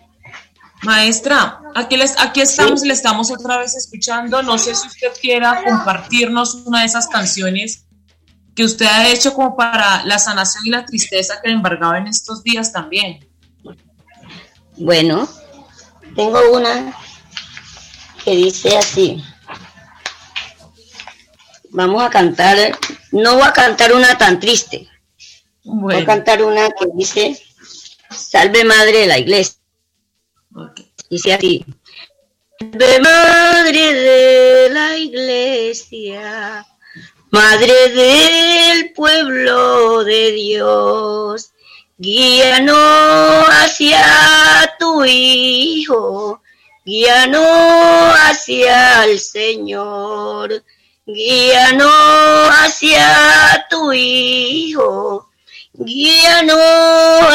Maestra, 0.82 1.60
aquí, 1.74 1.96
les, 1.96 2.14
aquí 2.18 2.40
estamos, 2.40 2.82
le 2.82 2.92
estamos 2.92 3.30
otra 3.30 3.58
vez 3.58 3.74
escuchando. 3.74 4.42
No 4.42 4.58
sé 4.58 4.74
si 4.74 4.86
usted 4.86 5.12
quiera 5.20 5.62
compartirnos 5.64 6.54
una 6.66 6.80
de 6.80 6.86
esas 6.86 7.08
canciones 7.08 7.86
que 8.54 8.64
usted 8.64 8.86
ha 8.86 9.08
hecho 9.08 9.34
como 9.34 9.56
para 9.56 10.04
la 10.04 10.18
sanación 10.18 10.66
y 10.66 10.70
la 10.70 10.84
tristeza 10.84 11.40
que 11.42 11.48
le 11.48 11.54
embargaba 11.54 11.98
en 11.98 12.06
estos 12.06 12.42
días 12.42 12.72
también. 12.72 13.28
Bueno, 14.76 15.28
tengo 16.14 16.38
una 16.52 16.96
que 18.24 18.36
dice 18.36 18.76
así. 18.76 19.22
Vamos 21.70 22.02
a 22.02 22.10
cantar, 22.10 22.56
no 23.10 23.34
voy 23.34 23.42
a 23.42 23.52
cantar 23.52 23.92
una 23.92 24.16
tan 24.16 24.38
triste. 24.38 24.88
Voy 25.64 25.96
a 25.96 26.04
cantar 26.04 26.42
una 26.42 26.68
que 26.68 26.86
dice, 26.94 27.42
Salve 28.10 28.64
Madre 28.64 29.00
de 29.00 29.06
la 29.06 29.18
Iglesia. 29.18 29.58
Dice 31.14 31.32
así. 31.32 31.64
Salve 32.58 32.98
Madre 32.98 33.94
de 33.94 34.70
la 34.70 34.98
Iglesia, 34.98 36.66
Madre 37.30 37.88
del 37.90 38.92
pueblo 38.94 40.02
de 40.02 40.32
Dios, 40.32 41.52
guíanos 41.98 43.46
hacia 43.48 44.74
tu 44.80 45.04
Hijo, 45.04 46.42
guíanos 46.84 47.46
hacia 48.26 49.04
el 49.04 49.20
Señor, 49.20 50.64
guíanos 51.06 52.50
hacia 52.60 53.68
tu 53.70 53.92
Hijo, 53.92 55.30
guíanos 55.74 56.58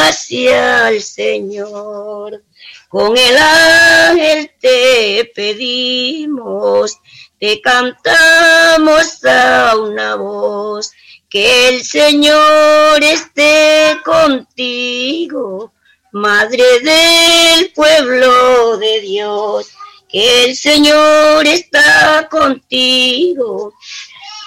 hacia 0.01 0.89
el 0.89 1.01
Señor. 1.01 2.43
Con 2.89 3.15
el 3.15 3.37
ángel 3.37 4.51
te 4.59 5.31
pedimos, 5.35 6.97
te 7.39 7.61
cantamos 7.61 9.23
a 9.23 9.75
una 9.77 10.15
voz, 10.15 10.91
que 11.29 11.69
el 11.69 11.83
Señor 11.83 13.03
esté 13.03 13.95
contigo, 14.03 15.71
Madre 16.11 16.63
del 16.79 17.71
pueblo 17.73 18.77
de 18.77 19.01
Dios, 19.01 19.67
que 20.09 20.45
el 20.45 20.55
Señor 20.55 21.45
está 21.45 22.27
contigo, 22.27 23.71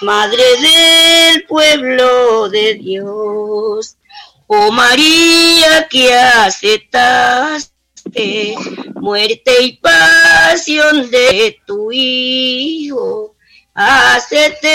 Madre 0.01 0.43
del 0.59 1.45
pueblo 1.45 2.49
de 2.49 2.73
Dios. 2.73 3.95
Oh 4.47 4.69
María, 4.69 5.87
que 5.89 6.13
aceptaste 6.13 7.72
muerte 8.95 9.51
y 9.61 9.77
pasión 9.77 11.09
de 11.09 11.57
tu 11.65 11.89
Hijo, 11.91 13.35
aceptemos 13.73 14.71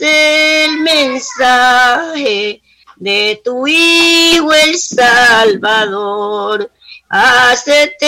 el 0.00 0.80
mensaje 0.80 2.62
de 2.96 3.40
tu 3.44 3.66
Hijo 3.66 4.50
el 4.52 4.78
Salvador. 4.78 6.70
Aceptemos 7.08 8.04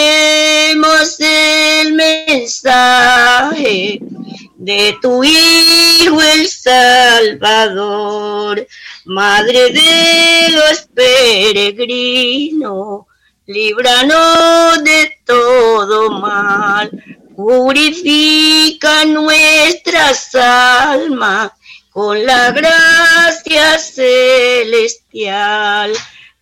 el 1.21 1.95
mensaje 1.95 4.01
de 4.57 4.97
tu 5.03 5.25
Hijo 5.25 6.23
el 6.23 6.49
Salvador. 6.49 8.65
Madre 9.05 9.73
de 9.73 10.51
los 10.53 10.83
peregrinos, 10.95 13.07
líbranos 13.47 14.83
de 14.85 15.19
todo 15.25 16.11
mal, 16.11 16.91
purifica 17.37 19.05
nuestras 19.05 20.35
almas 20.35 21.53
con 21.91 22.25
la 22.25 22.51
gracia 22.53 23.79
celestial, 23.79 25.13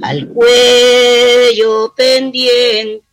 al 0.02 0.28
cuello 0.30 1.94
pendiente, 1.96 3.04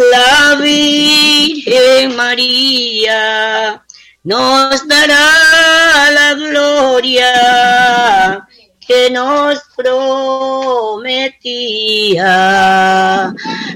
la 0.00 0.56
Virgen 0.56 2.16
María 2.16 3.84
nos 4.24 4.88
dará 4.88 6.10
la 6.10 6.34
gloria 6.34 8.44
que 8.86 9.10
nos 9.10 9.60
prometía, 9.76 10.94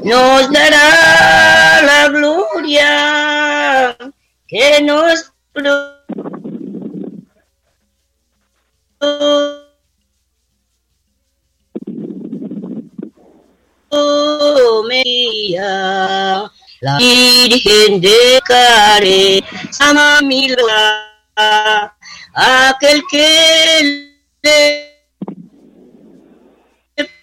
nos 0.03 0.51
dará 0.51 1.83
la 1.83 2.09
gloria 2.09 3.97
que 4.49 4.81
nos 4.83 5.31
prometía. 5.53 5.95
La 16.80 16.99
Virgen 16.99 18.01
de 18.01 18.40
Care, 18.45 19.42
ama 19.80 20.20
aquel 22.34 23.03
que 23.11 24.14
le 24.42 24.95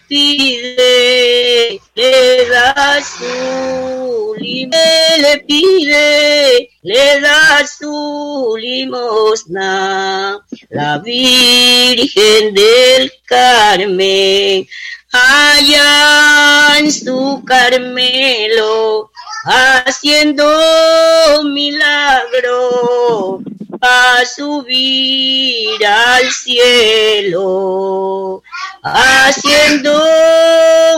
pide, 0.07 1.79
le 1.95 2.45
da 2.49 2.99
su 3.01 4.35
limosna, 4.37 5.17
le 5.21 5.33
pide, 5.47 6.69
le 6.81 7.19
da 7.21 7.65
su 7.67 8.55
limosna. 8.59 10.39
La 10.69 10.97
Virgen 10.97 12.53
del 12.53 13.11
Carmen, 13.25 14.67
allá 15.11 16.79
en 16.79 16.91
su 16.91 17.43
Carmelo, 17.45 19.11
haciendo 19.45 21.43
milagro 21.43 23.43
a 23.81 24.23
subir 24.25 25.85
al 25.85 26.31
cielo, 26.31 28.41
haciendo 28.83 29.93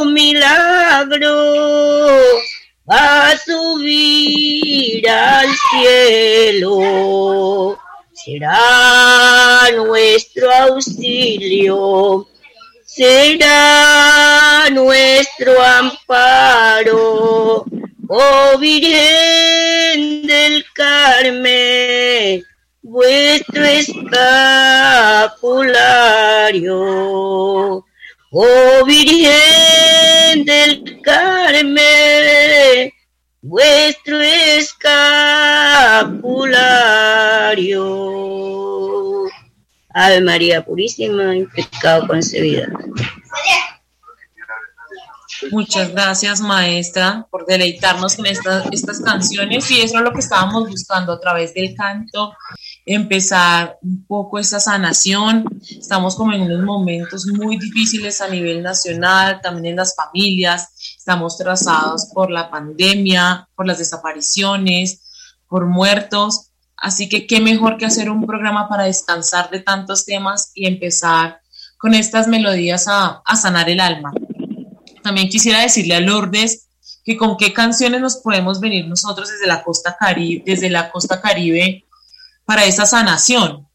milagro 0.05 1.34
a 2.88 3.34
subir 3.45 5.09
al 5.09 5.47
cielo. 5.72 6.80
Será 8.14 9.70
nuestro 9.76 10.51
auxilio, 10.51 12.28
será 12.95 14.69
nuestro 14.71 15.59
amparo, 15.63 17.65
oh 18.07 18.57
Virgen 18.59 19.62
María 40.34 40.65
Purísima, 40.65 41.36
en 41.36 41.47
concebida. 42.07 42.67
Muchas 45.51 45.91
gracias, 45.91 46.41
maestra, 46.41 47.27
por 47.29 47.45
deleitarnos 47.45 48.15
con 48.15 48.25
estas, 48.25 48.65
estas 48.71 48.99
canciones 48.99 49.69
y 49.69 49.81
eso 49.81 49.97
es 49.97 50.03
lo 50.03 50.11
que 50.11 50.21
estábamos 50.21 50.67
buscando 50.67 51.13
a 51.13 51.19
través 51.19 51.53
del 51.53 51.75
canto, 51.75 52.34
empezar 52.84 53.77
un 53.84 54.03
poco 54.07 54.39
esta 54.39 54.59
sanación. 54.59 55.45
Estamos 55.69 56.15
como 56.15 56.34
en 56.34 56.41
unos 56.41 56.63
momentos 56.63 57.27
muy 57.27 57.59
difíciles 57.59 58.19
a 58.19 58.27
nivel 58.27 58.63
nacional, 58.63 59.39
también 59.39 59.73
en 59.73 59.75
las 59.75 59.95
familias. 59.95 60.69
Estamos 60.97 61.38
trazados 61.38 62.07
por 62.11 62.31
la 62.31 62.49
pandemia, 62.49 63.47
por 63.55 63.67
las 63.67 63.77
desapariciones, 63.77 65.03
por 65.47 65.67
muertos. 65.67 66.53
Así 66.84 67.07
que 67.07 67.25
qué 67.25 67.39
mejor 67.39 67.77
que 67.77 67.86
hacer 67.86 68.09
un 68.09 68.27
programa 68.27 68.67
para 68.67 68.84
descansar 68.84 69.49
de 69.49 69.61
tantos 69.61 70.03
temas 70.03 70.51
y 70.53 70.67
empezar 70.67 71.39
con 71.77 71.93
estas 71.93 72.27
melodías 72.27 72.89
a, 72.89 73.21
a 73.25 73.36
sanar 73.38 73.69
el 73.69 73.79
alma. 73.79 74.11
También 75.01 75.29
quisiera 75.29 75.61
decirle 75.61 75.95
a 75.95 76.01
Lourdes 76.01 76.67
que 77.05 77.15
con 77.15 77.38
qué 77.38 77.53
canciones 77.53 78.01
nos 78.01 78.17
podemos 78.17 78.59
venir 78.59 78.86
nosotros 78.86 79.29
desde 79.29 79.47
la 79.47 79.63
costa 79.63 79.95
caribe, 79.97 80.43
desde 80.45 80.69
la 80.69 80.91
costa 80.91 81.21
caribe 81.21 81.86
para 82.43 82.65
esa 82.65 82.86
sanación. 82.86 83.65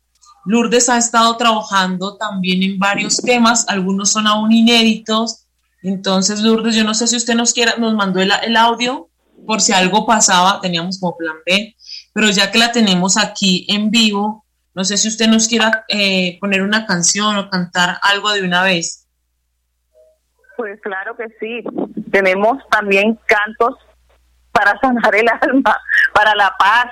Lourdes 0.44 0.90
ha 0.90 0.98
estado 0.98 1.34
trabajando 1.38 2.18
también 2.18 2.62
en 2.62 2.78
varios 2.78 3.16
temas, 3.16 3.66
algunos 3.68 4.10
son 4.10 4.26
aún 4.26 4.52
inéditos. 4.52 5.46
Entonces, 5.82 6.40
Lourdes, 6.40 6.74
yo 6.74 6.84
no 6.84 6.92
sé 6.92 7.06
si 7.06 7.16
usted 7.16 7.34
nos 7.34 7.54
quiera, 7.54 7.76
nos 7.78 7.94
mandó 7.94 8.20
el, 8.20 8.32
el 8.42 8.56
audio 8.58 9.08
por 9.46 9.62
si 9.62 9.72
algo 9.72 10.04
pasaba, 10.04 10.60
teníamos 10.60 11.00
como 11.00 11.16
plan 11.16 11.36
B, 11.46 11.74
pero 12.18 12.30
ya 12.30 12.50
que 12.50 12.58
la 12.58 12.72
tenemos 12.72 13.16
aquí 13.16 13.64
en 13.68 13.92
vivo, 13.92 14.44
no 14.74 14.82
sé 14.82 14.96
si 14.96 15.06
usted 15.06 15.28
nos 15.28 15.46
quiera 15.46 15.84
eh, 15.86 16.36
poner 16.40 16.62
una 16.62 16.84
canción 16.84 17.36
o 17.36 17.48
cantar 17.48 17.98
algo 18.02 18.32
de 18.32 18.42
una 18.42 18.64
vez. 18.64 19.06
Pues 20.56 20.80
claro 20.80 21.16
que 21.16 21.28
sí. 21.38 21.62
Tenemos 22.10 22.58
también 22.70 23.16
cantos 23.24 23.76
para 24.50 24.76
sanar 24.80 25.14
el 25.14 25.28
alma, 25.40 25.80
para 26.12 26.34
la 26.34 26.52
paz. 26.58 26.86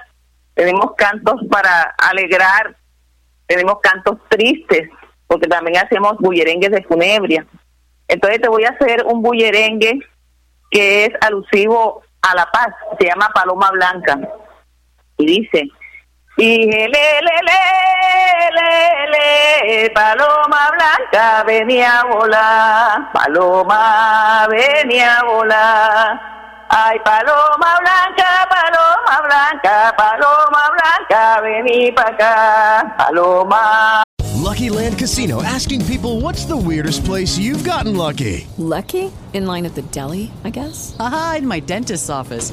Tenemos 0.54 0.94
cantos 0.96 1.40
para 1.50 1.92
alegrar. 1.98 2.76
Tenemos 3.48 3.80
cantos 3.80 4.18
tristes, 4.28 4.88
porque 5.26 5.48
también 5.48 5.84
hacemos 5.84 6.18
bullerengues 6.18 6.70
de 6.70 6.84
funebria. 6.84 7.44
Entonces 8.06 8.40
te 8.40 8.48
voy 8.48 8.62
a 8.62 8.70
hacer 8.70 9.04
un 9.04 9.22
bullerengue 9.22 9.98
que 10.70 11.06
es 11.06 11.10
alusivo 11.20 12.04
a 12.22 12.36
la 12.36 12.48
paz. 12.52 12.68
Se 13.00 13.08
llama 13.08 13.28
Paloma 13.34 13.72
Blanca. 13.72 14.20
Y 15.18 15.26
dice, 15.26 15.68
y 16.36 16.66
le, 16.66 16.88
le, 16.88 17.20
le, 18.52 18.70
le, 19.10 19.90
paloma 19.90 20.70
blanca 20.70 21.42
venía 21.44 22.00
a 22.00 22.04
volar, 22.04 23.12
paloma 23.12 24.46
venía 24.50 25.16
a 25.18 25.24
volar. 25.24 26.20
Ay, 26.68 26.98
paloma 27.02 27.78
blanca, 27.80 28.46
paloma 28.50 29.22
blanca, 29.26 29.94
paloma 29.96 30.70
blanca, 30.74 31.40
vení 31.40 31.92
para 31.92 32.10
acá, 32.10 32.94
paloma. 32.98 34.02
Lucky 34.34 34.68
Land 34.68 34.98
Casino 34.98 35.42
asking 35.42 35.84
people 35.86 36.20
what's 36.20 36.44
the 36.44 36.56
weirdest 36.56 37.04
place 37.04 37.38
you've 37.38 37.64
gotten 37.64 37.96
lucky? 37.96 38.46
Lucky? 38.58 39.10
In 39.32 39.46
line 39.46 39.64
at 39.64 39.74
the 39.74 39.82
deli, 39.82 40.30
I 40.44 40.50
guess? 40.50 40.94
Aha, 41.00 41.36
in 41.38 41.46
my 41.46 41.60
dentist's 41.60 42.10
office. 42.10 42.52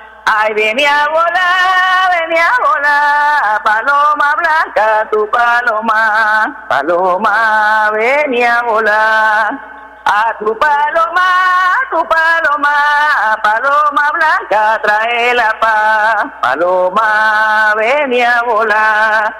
Venía 0.23 0.33
a 0.33 0.43
ay, 0.43 0.53
venía 0.53 1.03
a 1.03 1.09
volar, 1.09 2.21
venía 2.21 2.47
a 2.47 2.57
volar, 2.67 3.63
paloma 3.63 4.35
blanca, 4.37 5.09
tu 5.11 5.29
paloma, 5.29 6.65
paloma, 6.69 7.89
venía 7.91 8.59
a 8.59 8.63
volar, 8.63 9.59
a 10.05 10.37
tu 10.39 10.57
paloma, 10.57 11.75
tu 11.89 12.07
paloma, 12.07 13.39
paloma 13.43 14.11
blanca, 14.13 14.79
trae 14.83 15.33
la 15.33 15.59
paz, 15.59 16.25
paloma, 16.41 17.73
venía 17.77 18.37
a 18.37 18.43
volar. 18.43 19.35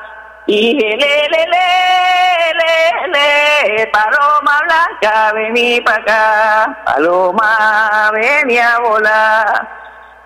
Y 0.48 0.74
le, 0.74 0.98
le, 0.98 1.28
le, 1.30 1.48
le, 3.08 3.88
paloma 3.88 4.60
blanca, 4.66 5.32
vení 5.34 5.80
para 5.82 5.98
acá, 5.98 6.78
paloma, 6.86 8.10
vení 8.14 8.58
a 8.58 8.80
volar. 8.80 9.82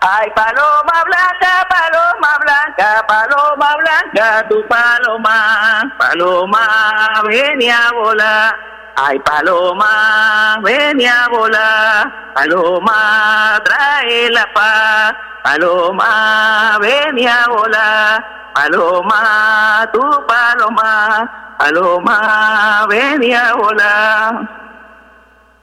Ay, 0.08 0.30
paloma 0.36 1.02
blanca, 1.02 1.66
paloma 1.66 2.38
blanca, 2.38 3.02
paloma 3.08 3.70
blanca, 3.82 4.46
tu 4.48 4.62
paloma, 4.70 5.82
paloma, 5.98 7.24
vení 7.26 7.72
a 7.72 7.90
volar. 7.92 8.54
Ay, 8.98 9.18
paloma, 9.26 10.62
vení 10.62 11.08
a 11.08 11.28
volar, 11.28 12.06
paloma, 12.36 13.60
trae 13.66 14.30
la 14.30 14.46
paz, 14.54 15.16
paloma, 15.42 16.78
vení 16.80 17.26
a 17.26 17.48
volar. 17.50 18.24
Paloma, 18.54 19.90
tu 19.92 20.06
paloma, 20.28 21.58
paloma, 21.58 22.86
venía 22.88 23.50
a 23.50 23.56
volar. 23.56 24.50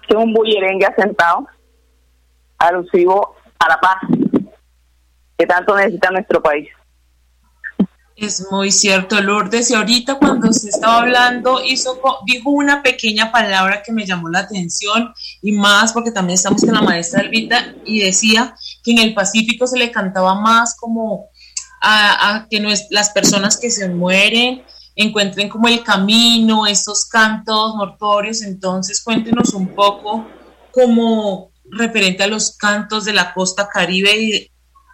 Es 0.09 0.17
un 0.17 0.33
bullerengue 0.33 0.87
asentado, 0.87 1.47
alusivo 2.59 3.37
a 3.61 3.69
la 3.69 3.77
paz 3.79 3.99
tanto 5.47 5.77
necesita 5.77 6.11
nuestro 6.11 6.43
país. 6.43 6.69
Es 8.17 8.47
muy 8.51 8.71
cierto, 8.71 9.21
Lourdes. 9.21 9.71
Y 9.71 9.75
ahorita 9.75 10.17
cuando 10.17 10.53
se 10.53 10.69
estaba 10.69 11.01
hablando, 11.01 11.61
hizo, 11.65 12.01
dijo 12.27 12.51
una 12.51 12.83
pequeña 12.83 13.33
palabra 13.33 13.83
que 13.83 13.93
me 13.93 14.07
llamó 14.07 14.29
la 14.29 14.41
atención 14.41 15.13
y 15.41 15.53
más 15.53 15.93
porque 15.93 16.13
también 16.13 16.37
estamos 16.37 16.63
con 16.63 16.75
la 16.75 16.83
maestra 16.83 17.23
Elvita 17.23 17.75
y 17.85 18.01
decía 18.01 18.55
que 18.85 18.93
en 18.93 18.99
el 18.99 19.15
Pacífico 19.15 19.67
se 19.67 19.79
le 19.79 19.91
cantaba 19.91 20.35
más 20.35 20.77
como 20.77 21.31
a, 21.81 22.47
que 22.49 22.61
las 22.91 23.11
personas 23.11 23.57
que 23.57 23.71
se 23.71 23.89
mueren 23.89 24.63
encuentren 24.95 25.49
como 25.49 25.69
el 25.69 25.83
camino, 25.83 26.67
estos 26.67 27.07
cantos 27.07 27.75
mortorios. 27.75 28.43
Entonces, 28.43 29.03
cuéntenos 29.03 29.55
un 29.55 29.75
poco 29.75 30.27
como 30.71 31.51
referente 31.65 32.23
a 32.23 32.29
los 32.29 32.57
cantos 32.57 33.05
de 33.05 33.15
la 33.15 33.33
costa 33.33 33.69
caribe 33.69 34.17
y 34.17 34.52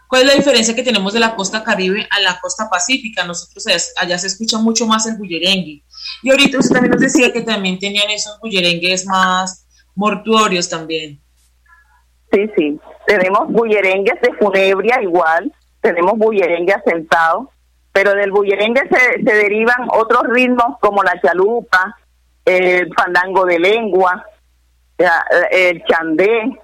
cuál 0.08 0.22
es 0.22 0.28
la 0.28 0.34
diferencia 0.34 0.74
que 0.74 0.82
tenemos 0.82 1.12
de 1.12 1.20
la 1.20 1.36
costa 1.36 1.62
caribe 1.62 2.06
a 2.10 2.20
la 2.20 2.40
costa 2.40 2.68
pacífica. 2.70 3.24
Nosotros 3.24 3.64
allá, 3.96 4.18
se 4.18 4.26
escucha 4.26 4.58
mucho 4.58 4.86
más 4.86 5.06
el 5.06 5.16
bullerengue. 5.16 5.82
Y 6.22 6.30
ahorita 6.30 6.58
usted 6.58 6.74
también 6.74 6.92
nos 6.92 7.00
decía 7.00 7.32
que 7.32 7.42
también 7.42 7.78
tenían 7.78 8.10
esos 8.10 8.38
bullerengues 8.40 9.06
más 9.06 9.66
mortuorios 9.94 10.68
también. 10.68 11.20
Sí, 12.32 12.50
sí. 12.56 12.80
Tenemos 13.06 13.48
bullerengues 13.48 14.20
de 14.20 14.34
funebria 14.34 15.00
igual, 15.02 15.52
tenemos 15.80 16.18
bullerengue 16.18 16.74
asentado, 16.74 17.50
pero 17.92 18.14
del 18.14 18.30
bullerengue 18.30 18.82
se, 18.90 19.24
se 19.24 19.34
derivan 19.34 19.88
otros 19.92 20.24
ritmos 20.28 20.78
como 20.80 21.02
la 21.02 21.20
chalupa, 21.20 21.96
el 22.44 22.92
fandango 22.94 23.44
de 23.44 23.58
lengua, 23.58 24.24
el 25.50 25.84
chandé, 25.84 26.58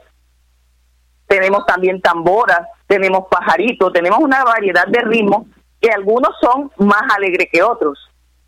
tenemos 1.27 1.65
también 1.67 2.01
tamboras, 2.01 2.67
tenemos 2.87 3.25
pajaritos, 3.31 3.93
tenemos 3.93 4.19
una 4.21 4.45
variedad 4.45 4.87
de 4.87 5.01
ritmos 5.01 5.47
que 5.81 5.91
algunos 5.91 6.31
son 6.41 6.71
más 6.79 7.03
alegres 7.15 7.49
que 7.53 7.63
otros. 7.63 7.99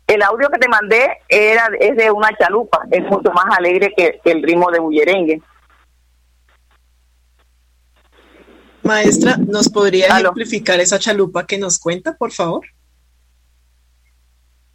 El 0.05 0.21
audio 0.21 0.49
que 0.49 0.59
te 0.59 0.69
mandé 0.69 1.19
era 1.27 1.69
es 1.79 1.95
de 1.97 2.09
una 2.11 2.35
chalupa, 2.37 2.83
es 2.91 3.03
mucho 3.03 3.31
más 3.31 3.45
alegre 3.57 3.93
que, 3.95 4.19
que 4.23 4.31
el 4.31 4.41
ritmo 4.41 4.71
de 4.71 4.79
bullerengue. 4.79 5.41
Maestra, 8.83 9.35
¿nos 9.37 9.67
podría 9.67 10.07
ejemplificar 10.07 10.79
esa 10.79 10.97
chalupa 10.97 11.45
que 11.45 11.57
nos 11.57 11.77
cuenta, 11.77 12.15
por 12.15 12.31
favor? 12.31 12.65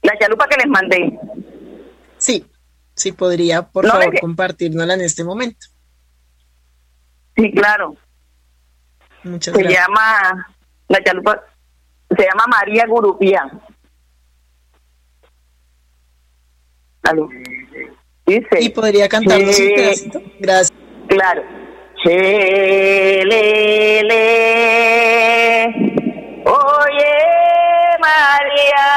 La 0.03 0.19
chalupa 0.19 0.47
que 0.49 0.57
les 0.57 0.67
mandé. 0.67 1.19
Sí, 2.19 2.45
sí 2.95 3.13
podría, 3.13 3.63
por 3.63 3.87
favor, 3.87 4.21
compartirnosla 4.21 4.95
en 4.95 5.01
este 5.01 5.25
momento. 5.25 5.67
Sí, 7.37 7.51
claro. 7.53 7.97
Muchas 9.25 9.55
se 9.55 9.63
gracias. 9.63 9.87
llama, 9.87 10.47
la 10.89 11.03
chalupa, 11.05 11.43
se 12.17 12.23
llama 12.25 12.45
María 12.49 12.87
Gurupía. 12.87 13.51
¿Aló? 17.05 17.29
Dice. 18.27 18.61
¿Y 18.61 18.69
podría 18.71 19.09
cantarnos 19.09 19.59
un 19.59 19.75
pedacito? 19.75 20.23
Gracias. 20.39 20.73
Claro. 21.09 21.43
Che, 22.05 23.23
le, 23.25 24.03
le. 24.03 25.67
Oye, 26.45 27.15
María 28.01 28.89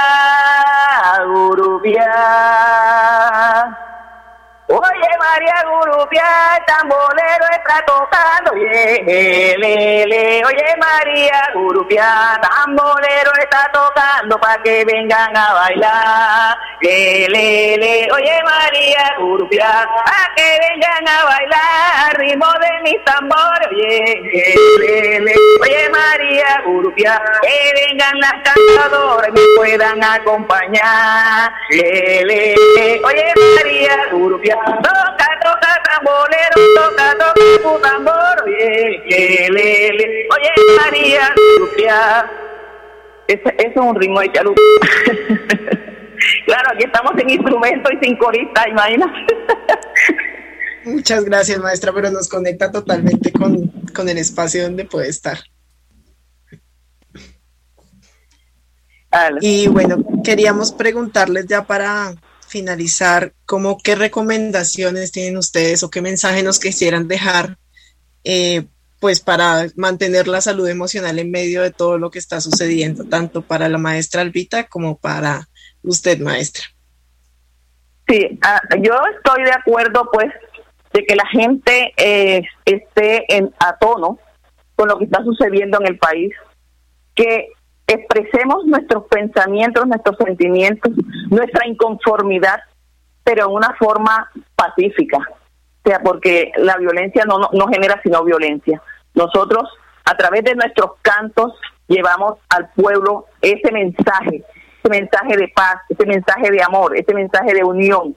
Gurupia. 1.28 2.12
María 5.36 5.66
Gurupia, 5.68 6.24
el 6.58 6.66
tambolero 6.66 7.46
está 7.52 7.84
tocando. 7.86 8.54
Oye, 8.54 9.04
le. 9.58 10.46
Oye, 10.46 10.76
María 10.80 11.50
Gurupia, 11.54 12.40
tambolero 12.42 13.32
está 13.42 13.70
tocando 13.74 14.40
para 14.40 14.64
que 14.64 14.86
vengan 14.86 15.36
a 15.36 15.54
bailar. 15.54 16.58
Le. 16.80 18.08
Oye, 18.14 18.44
María 18.46 19.14
Gurupia, 19.20 19.90
para 20.06 20.36
que 20.38 20.58
vengan 20.70 21.06
a 21.06 21.26
bailar. 21.26 22.18
Ritmo 22.18 22.48
de 22.62 22.82
mis 22.84 23.04
tambores. 23.04 23.68
Oye, 23.72 24.22
le. 25.20 25.36
Oye, 25.62 25.90
María 25.90 26.16
María 26.16 26.62
Urupia, 26.66 27.22
que 27.42 27.74
vengan 27.76 28.20
las 28.20 28.34
cantadoras 28.44 29.30
y 29.30 29.32
me 29.32 29.42
puedan 29.58 30.04
acompañar. 30.04 31.52
Oye 31.72 33.34
María 33.56 33.98
Urupia, 34.14 34.56
toca, 34.66 34.82
toca 34.82 35.15
tambolero, 36.06 36.58
toca, 36.76 37.18
toca 37.18 37.34
tu 37.62 37.82
tambor. 37.82 38.44
Oye, 38.46 39.50
le, 39.50 40.28
Oye 40.30 40.52
María 40.78 41.34
Urupia. 41.58 42.32
Ese, 43.28 43.56
es 43.58 43.76
un 43.76 43.96
ritmo 43.96 44.20
de 44.20 44.32
chalupa. 44.32 44.62
claro, 46.46 46.70
aquí 46.74 46.84
estamos 46.86 47.14
sin 47.18 47.30
instrumento 47.30 47.90
y 47.92 48.06
sin 48.06 48.18
corista, 48.18 48.70
imagínate. 48.70 49.36
Muchas 50.86 51.26
gracias, 51.26 51.60
maestra, 51.60 51.92
pero 51.92 52.12
nos 52.12 52.30
conecta 52.30 52.72
totalmente 52.72 53.32
con, 53.32 53.68
con 53.94 54.08
el 54.08 54.20
espacio 54.20 54.64
donde 54.64 54.86
puede 54.86 55.10
estar. 55.10 55.40
Y 59.42 59.68
bueno, 59.68 59.98
queríamos 60.24 60.72
preguntarles 60.74 61.46
ya 61.48 61.64
para 61.64 62.14
finalizar, 62.56 63.34
como 63.46 63.78
qué 63.78 63.96
recomendaciones 63.96 65.12
tienen 65.12 65.36
ustedes 65.36 65.84
o 65.84 65.90
qué 65.90 66.02
mensaje 66.02 66.42
nos 66.42 66.58
quisieran 66.58 67.10
dejar, 67.10 67.58
eh, 68.24 68.68
pues 69.02 69.20
para 69.20 69.68
mantener 69.76 70.30
la 70.30 70.40
salud 70.40 70.70
emocional 70.70 71.20
en 71.20 71.32
medio 71.32 71.62
de 71.64 71.72
todo 71.72 71.98
lo 71.98 72.12
que 72.12 72.20
está 72.20 72.40
sucediendo, 72.40 73.04
tanto 73.04 73.42
para 73.42 73.68
la 73.68 73.78
maestra 73.78 74.22
Albita 74.22 74.68
como 74.68 74.98
para 74.98 75.50
usted, 75.84 76.18
maestra. 76.22 76.64
Sí, 78.08 78.40
ah, 78.42 78.62
yo 78.82 78.94
estoy 79.18 79.44
de 79.44 79.52
acuerdo, 79.52 80.08
pues, 80.14 80.32
de 80.94 81.06
que 81.06 81.16
la 81.18 81.28
gente 81.28 81.92
eh, 81.98 82.42
esté 82.64 83.36
en, 83.36 83.54
a 83.60 83.78
con 83.78 84.88
lo 84.88 84.98
que 84.98 85.04
está 85.04 85.22
sucediendo 85.26 85.78
en 85.82 85.88
el 85.88 85.98
país, 85.98 86.32
que 87.16 87.50
expresemos 87.88 88.66
nuestros 88.66 89.06
pensamientos, 89.06 89.86
nuestros 89.88 90.18
sentimientos, 90.18 90.92
nuestra 91.30 91.68
inconformidad, 91.68 92.60
pero 93.24 93.48
en 93.48 93.54
una 93.54 93.76
forma 93.78 94.30
pacífica. 94.56 95.18
O 95.18 95.90
sea, 95.90 96.00
porque 96.00 96.52
la 96.58 96.78
violencia 96.78 97.24
no, 97.26 97.38
no, 97.52 97.68
genera 97.68 98.00
sino 98.02 98.24
violencia. 98.24 98.82
Nosotros, 99.14 99.70
a 100.06 100.18
través 100.18 100.44
de 100.44 100.56
nuestros 100.56 100.94
cantos, 101.02 101.54
llevamos 101.88 102.40
al 102.50 102.70
pueblo 102.76 103.28
ese 103.42 103.72
mensaje, 103.72 104.44
ese 104.80 104.90
mensaje 104.90 105.38
de 105.38 105.48
paz, 105.50 105.78
ese 105.90 106.06
mensaje 106.08 106.50
de 106.50 106.64
amor, 106.64 106.98
ese 106.98 107.14
mensaje 107.14 107.54
de 107.54 107.64
unión. 107.64 108.16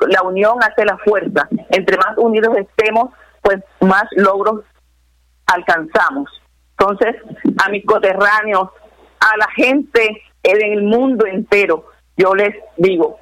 La 0.00 0.22
unión 0.22 0.58
hace 0.62 0.84
la 0.84 0.96
fuerza. 0.98 1.48
Entre 1.70 1.96
más 1.96 2.16
unidos 2.18 2.56
estemos, 2.56 3.10
pues 3.42 3.58
más 3.80 4.04
logros 4.12 4.62
alcanzamos. 5.46 6.30
Entonces, 6.78 7.16
a 7.64 7.68
mis 7.70 7.84
coterráneos, 7.84 8.70
a 9.20 9.36
la 9.36 9.48
gente 9.56 10.22
en 10.42 10.72
el 10.72 10.82
mundo 10.82 11.26
entero. 11.26 11.86
Yo 12.16 12.34
les 12.34 12.54
digo, 12.76 13.18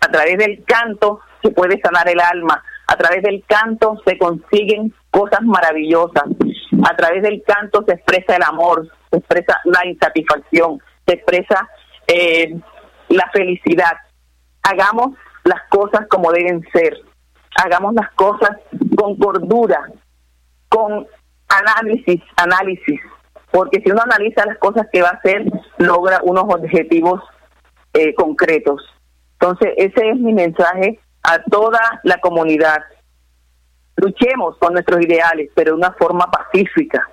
a 0.00 0.10
través 0.10 0.38
del 0.38 0.64
canto 0.64 1.20
se 1.42 1.50
puede 1.50 1.80
sanar 1.80 2.08
el 2.08 2.20
alma, 2.20 2.62
a 2.86 2.96
través 2.96 3.22
del 3.22 3.44
canto 3.46 4.00
se 4.06 4.18
consiguen 4.18 4.94
cosas 5.10 5.42
maravillosas, 5.42 6.24
a 6.88 6.96
través 6.96 7.22
del 7.22 7.42
canto 7.42 7.84
se 7.86 7.94
expresa 7.94 8.36
el 8.36 8.42
amor, 8.42 8.88
se 9.10 9.18
expresa 9.18 9.60
la 9.64 9.86
insatisfacción, 9.86 10.80
se 11.06 11.14
expresa 11.14 11.68
eh, 12.06 12.58
la 13.08 13.28
felicidad. 13.32 13.96
Hagamos 14.62 15.16
las 15.44 15.62
cosas 15.68 16.06
como 16.08 16.32
deben 16.32 16.62
ser, 16.72 16.94
hagamos 17.56 17.94
las 17.94 18.10
cosas 18.12 18.50
con 18.96 19.16
cordura, 19.16 19.80
con 20.68 21.06
análisis, 21.48 22.22
análisis, 22.36 23.00
porque 23.50 23.80
si 23.80 23.90
uno 23.90 24.02
analiza 24.02 24.44
las 24.46 24.58
cosas 24.58 24.86
que 24.92 25.02
va 25.02 25.08
a 25.08 25.16
hacer, 25.16 25.44
logra 25.78 26.20
unos 26.22 26.44
objetivos 26.44 27.22
eh, 27.94 28.14
concretos. 28.14 28.82
Entonces, 29.40 29.72
ese 29.76 30.10
es 30.10 30.16
mi 30.18 30.32
mensaje 30.32 31.00
a 31.22 31.42
toda 31.44 31.80
la 32.02 32.18
comunidad. 32.20 32.82
Luchemos 33.96 34.56
con 34.58 34.74
nuestros 34.74 35.00
ideales, 35.00 35.50
pero 35.54 35.72
de 35.72 35.78
una 35.78 35.92
forma 35.92 36.30
pacífica 36.30 37.08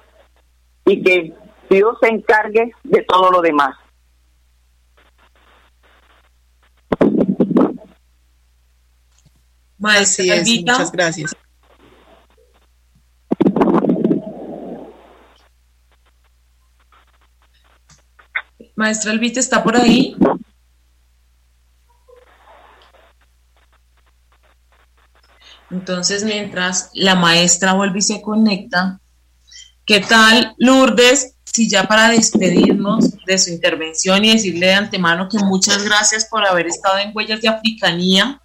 y 0.86 1.02
que 1.04 1.34
Dios 1.70 1.98
se 2.02 2.10
encargue 2.10 2.72
de 2.84 3.02
todo 3.04 3.32
lo 3.32 3.42
demás. 3.42 3.76
Maestra, 9.78 10.36
muchas 10.46 10.92
gracias. 10.92 11.36
Maestra 18.76 19.12
Elvita, 19.12 19.40
¿está 19.40 19.64
por 19.64 19.78
ahí? 19.78 20.18
Entonces, 25.72 26.24
mientras 26.24 26.90
la 26.94 27.16
maestra 27.16 27.74
vuelve 27.74 28.00
y 28.00 28.04
se 28.04 28.22
conecta, 28.22 29.00
¿qué 29.86 30.02
tal, 30.02 30.54
Lourdes? 30.58 31.36
Si 31.44 31.70
ya 31.70 31.88
para 31.88 32.10
despedirnos 32.10 33.16
de 33.26 33.38
su 33.38 33.50
intervención 33.50 34.26
y 34.26 34.34
decirle 34.34 34.68
de 34.68 34.74
antemano 34.74 35.30
que 35.30 35.40
muchas 35.40 35.84
gracias 35.84 36.26
por 36.26 36.46
haber 36.46 36.68
estado 36.68 36.98
en 37.00 37.12
Huellas 37.14 37.42
de 37.42 37.48
Africanía, 37.48 38.42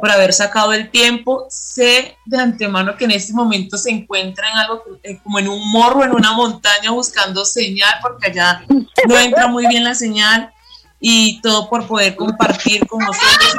por 0.00 0.10
haber 0.10 0.32
sacado 0.32 0.72
el 0.72 0.90
tiempo. 0.90 1.46
Sé 1.50 2.16
de 2.24 2.38
antemano 2.38 2.96
que 2.96 3.04
en 3.04 3.12
este 3.12 3.32
momento 3.32 3.76
se 3.76 3.90
encuentra 3.90 4.50
en 4.50 4.58
algo 4.58 4.82
eh, 5.02 5.18
como 5.22 5.38
en 5.38 5.48
un 5.48 5.70
morro, 5.70 6.04
en 6.04 6.12
una 6.12 6.32
montaña 6.32 6.90
buscando 6.90 7.44
señal, 7.44 7.94
porque 8.02 8.30
allá 8.30 8.64
no 9.08 9.18
entra 9.18 9.46
muy 9.46 9.66
bien 9.66 9.84
la 9.84 9.94
señal 9.94 10.52
y 11.00 11.40
todo 11.40 11.68
por 11.68 11.86
poder 11.86 12.14
compartir 12.14 12.86
con 12.86 13.00
nosotros 13.00 13.54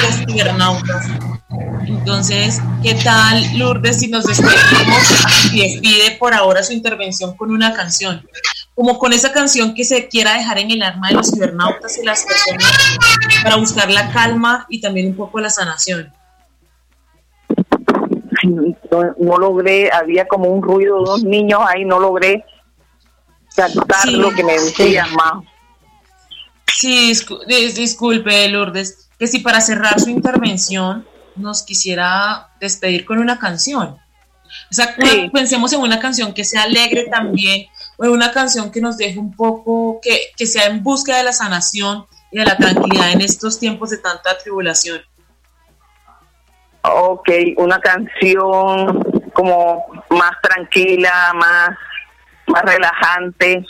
con 0.00 0.26
cibernautas. 0.26 1.06
Entonces, 1.86 2.60
¿qué 2.82 2.94
tal, 2.94 3.58
Lourdes, 3.58 4.00
si 4.00 4.08
nos 4.08 4.24
despedimos 4.24 5.52
y 5.52 5.60
despide 5.60 6.16
por 6.18 6.34
ahora 6.34 6.62
su 6.62 6.72
intervención 6.72 7.36
con 7.36 7.50
una 7.50 7.74
canción? 7.74 8.26
Como 8.76 8.98
con 8.98 9.12
esa 9.12 9.32
canción 9.32 9.74
que 9.74 9.84
se 9.84 10.06
quiera 10.06 10.34
dejar 10.34 10.58
en 10.58 10.70
el 10.70 10.82
arma 10.82 11.08
de 11.08 11.14
los 11.14 11.30
cibernautas 11.30 11.98
y 11.98 12.04
las 12.04 12.24
personas 12.24 12.72
para 13.42 13.56
buscar 13.56 13.90
la 13.90 14.12
calma 14.12 14.66
y 14.68 14.80
también 14.80 15.08
un 15.08 15.16
poco 15.16 15.40
la 15.40 15.50
sanación. 15.50 16.12
No, 19.18 19.38
logré, 19.38 19.90
había 19.90 20.28
como 20.28 20.50
un 20.50 20.62
ruido 20.62 21.02
dos 21.02 21.24
niños 21.24 21.60
ahí, 21.66 21.84
no 21.84 21.98
logré 21.98 22.44
captar 23.56 24.08
lo 24.12 24.30
que 24.30 24.44
me 24.44 24.52
decía 24.52 25.06
más. 25.06 25.42
Sí, 26.66 27.12
disculpe, 27.74 28.48
Lourdes, 28.50 29.08
que 29.18 29.26
si 29.26 29.38
para 29.38 29.60
cerrar 29.62 29.98
su 29.98 30.10
intervención 30.10 31.06
nos 31.34 31.62
quisiera 31.62 32.50
despedir 32.60 33.06
con 33.06 33.18
una 33.18 33.38
canción. 33.38 33.98
O 34.70 34.74
sea, 34.74 34.94
pensemos 35.32 35.72
en 35.72 35.80
una 35.80 35.98
canción 35.98 36.32
que 36.32 36.44
sea 36.44 36.62
alegre 36.62 37.06
también, 37.10 37.66
una 37.98 38.32
canción 38.32 38.70
que 38.70 38.80
nos 38.80 38.96
deje 38.96 39.18
un 39.18 39.34
poco, 39.34 40.00
que, 40.02 40.32
que 40.36 40.46
sea 40.46 40.66
en 40.66 40.82
búsqueda 40.82 41.18
de 41.18 41.24
la 41.24 41.32
sanación 41.32 42.06
y 42.30 42.38
de 42.38 42.44
la 42.44 42.56
tranquilidad 42.56 43.12
en 43.12 43.20
estos 43.20 43.58
tiempos 43.58 43.90
de 43.90 43.98
tanta 43.98 44.36
tribulación. 44.38 45.00
Ok, 46.82 47.28
una 47.56 47.80
canción 47.80 49.02
como 49.32 49.84
más 50.10 50.32
tranquila, 50.42 51.32
más, 51.34 51.70
más 52.46 52.62
relajante. 52.62 53.64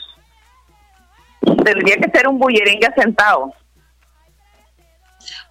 Tendría 1.65 1.97
que 1.97 2.11
ser 2.11 2.29
un 2.29 2.39
bullerengue 2.39 2.89
sentado 2.97 3.55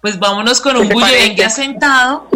pues 0.00 0.18
vámonos 0.18 0.60
con 0.60 0.76
un 0.76 0.88
bullerengue 0.88 1.44
asentado, 1.44 2.28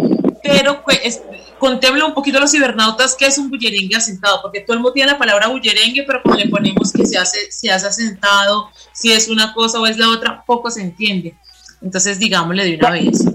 pero 0.43 0.83
pues, 0.83 1.21
contémosle 1.61 2.03
un 2.03 2.15
poquito 2.15 2.39
a 2.39 2.41
los 2.41 2.51
cibernautas 2.51 3.15
qué 3.15 3.27
es 3.27 3.37
un 3.37 3.47
bullerengue 3.47 3.95
asentado, 3.95 4.41
porque 4.41 4.61
todo 4.61 4.73
el 4.73 4.79
mundo 4.79 4.93
tiene 4.93 5.11
la 5.11 5.19
palabra 5.19 5.47
bullerengue, 5.47 6.03
pero 6.07 6.23
cuando 6.23 6.43
le 6.43 6.49
ponemos 6.49 6.91
que 6.91 7.05
se 7.05 7.19
hace, 7.19 7.51
se 7.51 7.71
hace 7.71 7.85
asentado, 7.85 8.71
si 8.91 9.13
es 9.13 9.29
una 9.29 9.53
cosa 9.53 9.79
o 9.79 9.85
es 9.85 9.95
la 9.99 10.09
otra, 10.09 10.43
poco 10.43 10.71
se 10.71 10.81
entiende. 10.81 11.35
Entonces, 11.79 12.17
digámosle 12.17 12.65
de 12.65 12.77
una 12.77 12.89
vez. 12.89 13.25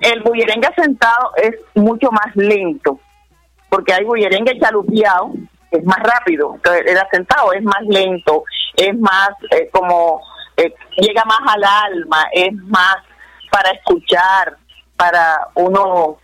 El 0.00 0.22
bullerengue 0.22 0.66
asentado 0.66 1.32
es 1.36 1.56
mucho 1.74 2.10
más 2.10 2.34
lento, 2.36 2.98
porque 3.68 3.92
hay 3.92 4.04
bullerengue 4.04 4.58
chalupiado, 4.58 5.32
es 5.70 5.84
más 5.84 5.98
rápido, 5.98 6.58
el 6.86 6.96
asentado 6.96 7.52
es 7.52 7.62
más 7.62 7.82
lento, 7.86 8.44
es 8.76 8.98
más 8.98 9.28
eh, 9.50 9.68
como, 9.70 10.22
eh, 10.56 10.72
llega 10.96 11.22
más 11.26 11.40
al 11.54 11.64
alma, 11.64 12.28
es 12.32 12.54
más 12.54 12.96
para 13.50 13.72
escuchar, 13.72 14.56
para 14.96 15.48
uno 15.54 16.18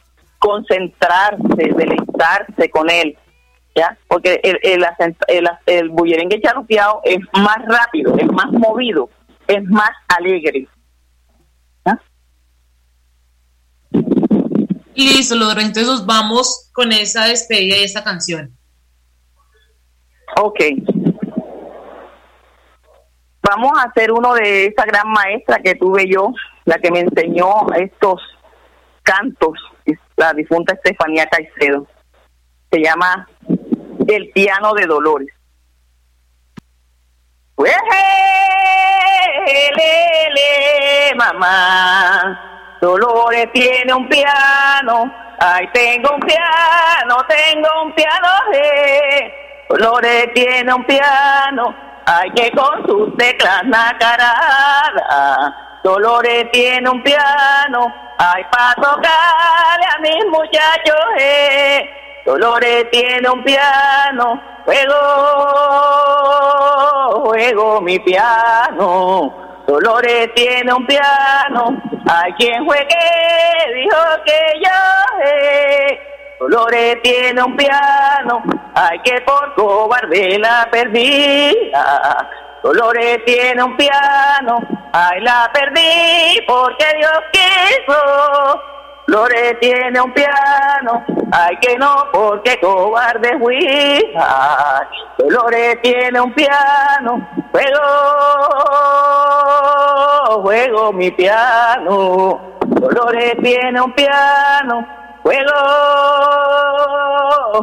concentrarse, 0.44 1.72
deleitarse 1.74 2.68
con 2.68 2.90
él, 2.90 3.16
¿ya? 3.74 3.96
Porque 4.06 4.40
el, 4.42 4.58
el, 4.62 4.84
el, 5.28 5.48
el 5.64 5.88
bullerengue 5.88 6.38
charupiado 6.42 7.00
es 7.02 7.18
más 7.32 7.56
rápido, 7.66 8.14
es 8.18 8.30
más 8.30 8.52
movido, 8.52 9.08
es 9.48 9.64
más 9.64 9.90
alegre. 10.06 10.68
¿ya? 11.86 11.98
Listo, 14.94 15.34
Lodro, 15.34 15.62
entonces 15.62 16.04
vamos 16.04 16.70
con 16.74 16.92
esa 16.92 17.24
despedida 17.24 17.78
y 17.78 17.84
esa 17.84 18.04
canción. 18.04 18.54
Ok. 20.36 20.60
Vamos 23.42 23.72
a 23.78 23.84
hacer 23.84 24.12
uno 24.12 24.34
de 24.34 24.66
esa 24.66 24.84
gran 24.84 25.10
maestra 25.10 25.58
que 25.62 25.74
tuve 25.74 26.06
yo, 26.06 26.34
la 26.66 26.76
que 26.76 26.90
me 26.90 27.00
enseñó 27.00 27.66
estos 27.76 28.20
cantos, 29.02 29.58
la 30.16 30.32
difunta 30.32 30.74
Estefanía 30.74 31.26
Caicedo. 31.26 31.86
Se 32.70 32.80
llama 32.80 33.26
El 34.06 34.30
piano 34.30 34.74
de 34.74 34.86
Dolores. 34.86 35.28
Pues, 37.54 37.72
mamá, 41.14 42.76
Dolores 42.80 43.50
tiene 43.52 43.94
un 43.94 44.08
piano, 44.08 45.12
ay, 45.40 45.68
tengo 45.72 46.14
un 46.14 46.20
piano, 46.20 47.16
tengo 47.28 47.68
un 47.84 47.94
piano, 47.94 48.28
eh. 48.52 49.32
Dolores 49.68 50.32
tiene 50.34 50.74
un 50.74 50.84
piano, 50.84 51.74
ay, 52.06 52.30
que 52.32 52.50
con 52.52 52.86
sus 52.86 53.16
teclas 53.16 53.64
nacarada. 53.64 54.84
Dolores 55.84 56.50
tiene 56.50 56.88
un 56.88 57.02
piano, 57.02 57.94
ay, 58.16 58.42
para 58.50 58.74
tocarle 58.76 59.84
a 59.94 59.98
mis 60.00 60.24
muchachos, 60.30 60.96
eh. 61.18 61.90
Dolores 62.24 62.90
tiene 62.90 63.28
un 63.28 63.44
piano, 63.44 64.40
juego, 64.64 64.94
juego 67.26 67.82
mi 67.82 67.98
piano. 67.98 69.34
Dolores 69.66 70.32
tiene 70.34 70.72
un 70.72 70.86
piano, 70.86 71.76
hay 72.10 72.32
quien 72.32 72.64
juegue, 72.64 72.86
dijo 73.74 73.96
que 74.24 74.40
yo. 74.62 74.70
Eh. 75.22 76.00
Dolores 76.40 77.02
tiene 77.02 77.42
un 77.42 77.56
piano, 77.58 78.42
hay 78.74 78.98
que 79.00 79.20
por 79.20 79.54
cobarde 79.54 80.38
la 80.38 80.66
perdí. 80.70 81.72
Dolores 82.64 83.22
tiene 83.26 83.62
un 83.62 83.76
piano, 83.76 84.58
ay 84.94 85.20
la 85.20 85.50
perdí 85.52 86.40
porque 86.46 86.86
Dios 86.96 87.20
quiso. 87.30 87.92
Dolores 89.06 89.60
tiene 89.60 90.00
un 90.00 90.10
piano, 90.14 91.04
ay 91.30 91.58
que 91.58 91.76
no, 91.76 92.06
porque 92.10 92.58
cobarde 92.60 93.38
fui. 93.38 94.14
Ay, 94.16 94.86
Dolores 95.18 95.82
tiene 95.82 96.18
un 96.18 96.32
piano, 96.32 97.28
juego, 97.52 97.82
juego 100.40 100.90
mi 100.94 101.10
piano. 101.10 102.40
Dolores 102.66 103.34
tiene 103.42 103.78
un 103.78 103.92
piano, 103.92 104.88
juego, 105.22 105.52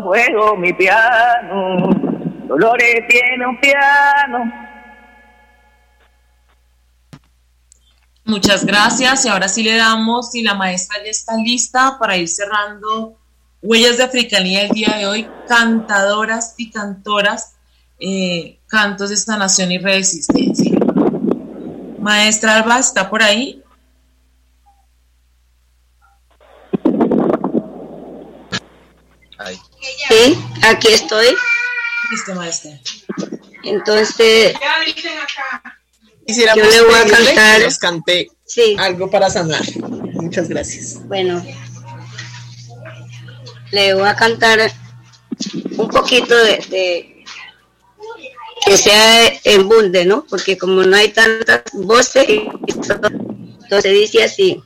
juego 0.04 0.56
mi 0.58 0.72
piano. 0.74 1.90
Dolores 2.46 3.08
tiene 3.08 3.48
un 3.48 3.60
piano. 3.60 4.71
Muchas 8.24 8.66
gracias 8.66 9.26
y 9.26 9.30
ahora 9.30 9.48
sí 9.48 9.64
le 9.64 9.76
damos, 9.76 10.32
si 10.32 10.42
la 10.44 10.54
maestra 10.54 11.04
ya 11.04 11.10
está 11.10 11.36
lista 11.38 11.98
para 12.00 12.18
ir 12.18 12.30
cerrando 12.30 13.18
Huellas 13.62 13.98
de 13.98 14.04
Africanía 14.04 14.64
el 14.64 14.72
día 14.72 14.98
de 14.98 15.06
hoy, 15.06 15.30
cantadoras 15.48 16.56
y 16.58 16.72
cantoras, 16.72 17.54
eh, 18.00 18.60
cantos 18.68 19.10
de 19.10 19.16
esta 19.16 19.38
nación 19.38 19.72
y 19.72 19.78
resistencia. 19.78 20.80
Maestra 22.00 22.56
Alba, 22.56 22.80
¿está 22.80 23.08
por 23.08 23.22
ahí? 23.22 23.62
Sí, 30.10 30.38
aquí 30.64 30.88
estoy. 30.90 31.28
Listo, 32.12 32.36
maestra. 32.36 32.72
Entonces, 33.64 34.56
Quisiéramos 36.26 36.64
Yo 36.64 36.72
le 36.72 36.82
voy 36.88 36.96
a 37.00 37.06
cantar. 37.06 37.58
que 37.60 37.66
nos 37.66 37.78
cante 37.78 38.28
algo 38.78 39.10
para 39.10 39.30
sanar. 39.30 39.62
Muchas 40.14 40.48
gracias. 40.50 41.08
bueno, 41.08 41.44
le 43.72 43.94
voy 43.94 44.08
a 44.08 44.16
cantar 44.16 44.72
un 45.78 45.88
poquito 45.88 46.36
de, 46.36 46.58
de- 46.70 47.26
que 48.66 48.78
sea 48.78 49.32
en 49.44 49.68
bunde, 49.68 50.06
¿no? 50.06 50.24
Porque 50.30 50.58
como 50.58 50.84
no 50.84 50.96
hay 50.96 51.10
tantas 51.10 51.64
voces, 51.74 52.28
entonces 52.28 53.94
dice 53.94 54.24
así. 54.24 54.62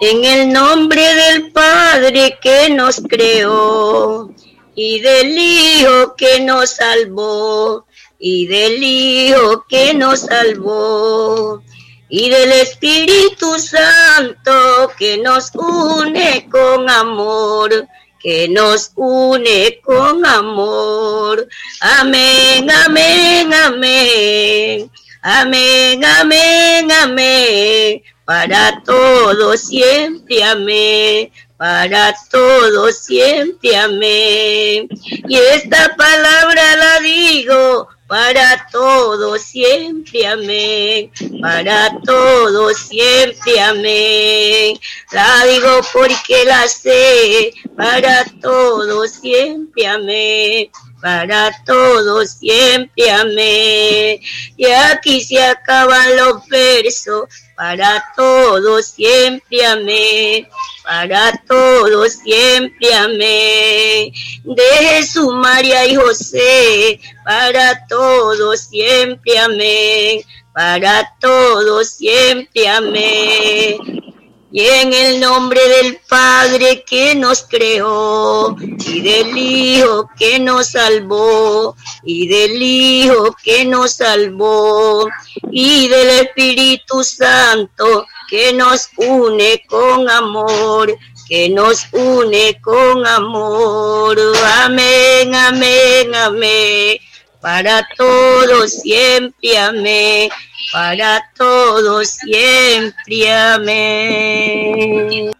En 0.00 0.24
el 0.24 0.52
nombre 0.52 1.00
del 1.14 1.52
Padre 1.52 2.36
que 2.42 2.68
nos 2.70 3.00
creó 3.08 4.34
y 4.74 4.98
del 5.00 5.38
Hijo 5.38 6.14
que 6.16 6.40
nos 6.40 6.70
salvó 6.70 7.86
y 8.18 8.46
del 8.46 8.82
Hijo 8.82 9.64
que 9.68 9.94
nos 9.94 10.20
salvó 10.20 11.62
y 12.08 12.30
del 12.30 12.52
Espíritu 12.52 13.58
Santo 13.58 14.92
que 14.98 15.18
nos 15.18 15.50
une 15.54 16.48
con 16.50 16.88
amor, 16.88 17.88
que 18.20 18.48
nos 18.48 18.92
une 18.94 19.80
con 19.82 20.24
amor. 20.24 21.48
Amén, 21.80 22.70
amén, 22.70 23.52
amén. 23.52 24.90
Amén, 25.22 26.04
amén, 26.04 26.92
amén. 26.92 28.02
Para 28.24 28.80
todos 28.84 29.60
siempre 29.60 30.42
amén. 30.42 31.32
Para 31.56 32.14
todos 32.30 32.98
siempre 32.98 33.76
amén. 33.76 34.88
Y 35.28 35.36
esta 35.36 35.96
palabra 35.96 36.76
la 36.76 37.00
digo 37.00 37.88
para 38.14 38.68
todos 38.70 39.42
siempre 39.42 40.24
amén. 40.24 41.10
Para 41.42 41.98
todos 42.04 42.78
siempre 42.78 43.60
amén. 43.60 44.78
La 45.10 45.44
digo 45.46 45.80
porque 45.92 46.44
la 46.44 46.68
sé. 46.68 47.52
Para 47.76 48.24
todos 48.40 49.10
siempre 49.10 49.84
amén 49.88 50.70
para 51.04 51.52
todos 51.66 52.30
siempre 52.30 53.10
amén. 53.10 54.18
Y 54.56 54.66
aquí 54.66 55.22
se 55.22 55.42
acaban 55.42 56.16
los 56.16 56.46
versos, 56.46 57.28
para 57.56 58.04
todos 58.16 58.86
siempre 58.86 59.64
amén, 59.64 60.48
para 60.84 61.32
todos 61.46 62.12
siempre 62.12 62.94
amén. 62.94 64.12
De 64.44 64.62
Jesús, 64.80 65.32
María 65.34 65.86
y 65.86 65.96
José, 65.96 67.00
para 67.24 67.86
todos 67.86 68.60
siempre 68.60 69.38
amén, 69.38 70.22
para 70.52 71.12
todos 71.20 71.90
siempre 71.90 72.68
amén. 72.68 74.13
Y 74.56 74.60
en 74.60 74.92
el 74.92 75.18
nombre 75.18 75.60
del 75.66 75.98
Padre 76.08 76.84
que 76.84 77.16
nos 77.16 77.42
creó, 77.42 78.54
y 78.60 79.00
del 79.00 79.36
Hijo 79.36 80.08
que 80.16 80.38
nos 80.38 80.68
salvó, 80.68 81.74
y 82.04 82.28
del 82.28 82.62
Hijo 82.62 83.34
que 83.42 83.64
nos 83.64 83.94
salvó, 83.94 85.08
y 85.50 85.88
del 85.88 86.08
Espíritu 86.20 87.02
Santo 87.02 88.06
que 88.30 88.52
nos 88.52 88.90
une 88.96 89.60
con 89.66 90.08
amor, 90.08 90.96
que 91.28 91.48
nos 91.48 91.88
une 91.90 92.60
con 92.62 93.04
amor. 93.04 94.16
Amén, 94.62 95.34
amén, 95.34 96.14
amén. 96.14 96.98
Para 97.40 97.88
todos 97.96 98.70
siempre 98.70 99.58
amén. 99.58 100.30
Para 100.72 101.30
todos 101.36 102.08
siempre 102.08 103.32
amén. 103.32 105.30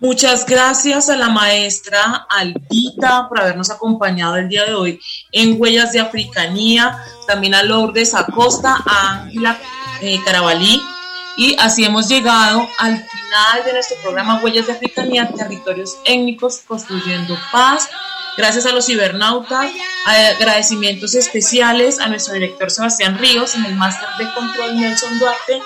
Muchas 0.00 0.46
gracias 0.46 1.08
a 1.08 1.16
la 1.16 1.28
maestra 1.28 2.26
Albita 2.30 3.28
por 3.28 3.40
habernos 3.40 3.68
acompañado 3.68 4.36
el 4.36 4.48
día 4.48 4.64
de 4.64 4.74
hoy 4.74 5.00
en 5.32 5.60
Huellas 5.60 5.92
de 5.92 5.98
Africanía, 5.98 6.96
también 7.26 7.54
a 7.54 7.64
Lourdes 7.64 8.14
Acosta, 8.14 8.76
a 8.86 9.22
Ángela 9.22 9.58
eh, 10.00 10.20
Carabalí. 10.24 10.80
Y 11.36 11.56
así 11.58 11.84
hemos 11.84 12.08
llegado 12.08 12.68
al 12.78 12.96
final 12.96 13.64
de 13.64 13.72
nuestro 13.72 13.96
programa 14.02 14.40
Huellas 14.40 14.68
de 14.68 14.74
Africanía, 14.74 15.32
Territorios 15.36 15.96
Étnicos, 16.04 16.60
Construyendo 16.66 17.36
Paz. 17.50 17.88
Gracias 18.38 18.66
a 18.66 18.72
los 18.72 18.86
cibernautas, 18.86 19.72
agradecimientos 20.06 21.16
especiales 21.16 21.98
a 21.98 22.06
nuestro 22.06 22.34
director 22.34 22.70
Sebastián 22.70 23.18
Ríos, 23.18 23.56
en 23.56 23.64
el 23.64 23.74
máster 23.74 24.08
de 24.16 24.32
control 24.32 24.76
Nelson 24.76 25.18
Duarte 25.18 25.60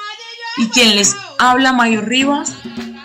y 0.56 0.70
quien 0.70 0.96
les 0.96 1.14
habla 1.38 1.74
Mayo 1.74 2.00
Rivas. 2.00 2.54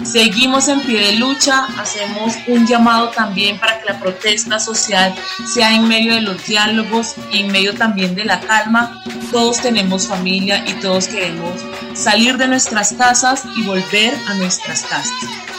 Seguimos 0.04 0.68
en 0.68 0.82
pie 0.82 1.08
de 1.08 1.14
lucha, 1.14 1.66
hacemos 1.78 2.36
un 2.48 2.68
llamado 2.68 3.10
también 3.10 3.60
para 3.60 3.80
que 3.80 3.86
la 3.86 4.00
protesta 4.00 4.60
social 4.60 5.14
sea 5.46 5.74
en 5.76 5.88
medio 5.88 6.14
de 6.14 6.22
los 6.22 6.46
diálogos 6.46 7.16
y 7.32 7.40
en 7.40 7.52
medio 7.52 7.74
también 7.74 8.16
de 8.16 8.26
la 8.26 8.40
calma. 8.40 9.02
Todos 9.32 9.60
tenemos 9.62 10.08
familia 10.08 10.64
y 10.68 10.74
todos 10.74 11.08
queremos 11.08 11.62
salir 11.94 12.38
de 12.38 12.48
nuestras 12.48 12.94
casas 12.94 13.44
y 13.56 13.64
volver 13.64 14.18
a 14.28 14.36
nuestras 14.36 14.84
casas. 14.84 15.12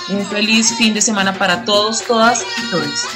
Un 0.08 0.24
feliz 0.26 0.74
fin 0.78 0.94
de 0.94 1.02
semana 1.02 1.34
para 1.34 1.64
todos, 1.64 2.02
todas 2.04 2.42
y 2.42 2.70
todos. 2.70 3.06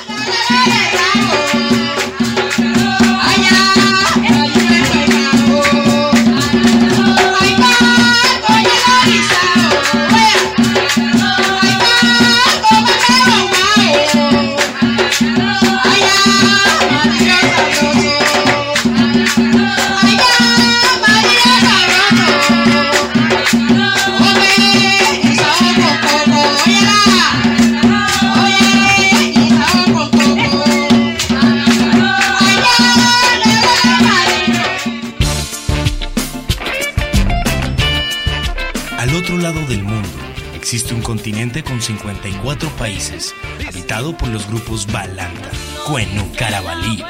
54 41.99 42.71
países, 42.71 43.35
habitado 43.69 44.17
por 44.17 44.29
los 44.29 44.47
grupos 44.49 44.87
Balanta, 44.91 45.51
Cuenu, 45.87 46.33
Carabalí, 46.39 47.05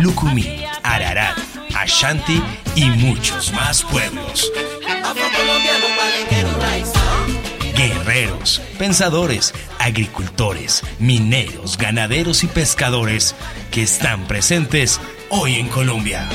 Lucumí, 0.00 0.64
Ararat, 0.84 1.36
Ashanti 1.74 2.40
y 2.76 2.84
muchos 2.84 3.52
más 3.52 3.82
pueblos. 3.82 4.50
Guerreros, 7.76 8.62
pensadores, 8.78 9.52
agricultores, 9.80 10.82
mineros, 11.00 11.76
ganaderos 11.76 12.44
y 12.44 12.46
pescadores 12.46 13.34
que 13.72 13.82
están 13.82 14.28
presentes 14.28 15.00
hoy 15.30 15.56
en 15.56 15.68
Colombia. 15.68 16.28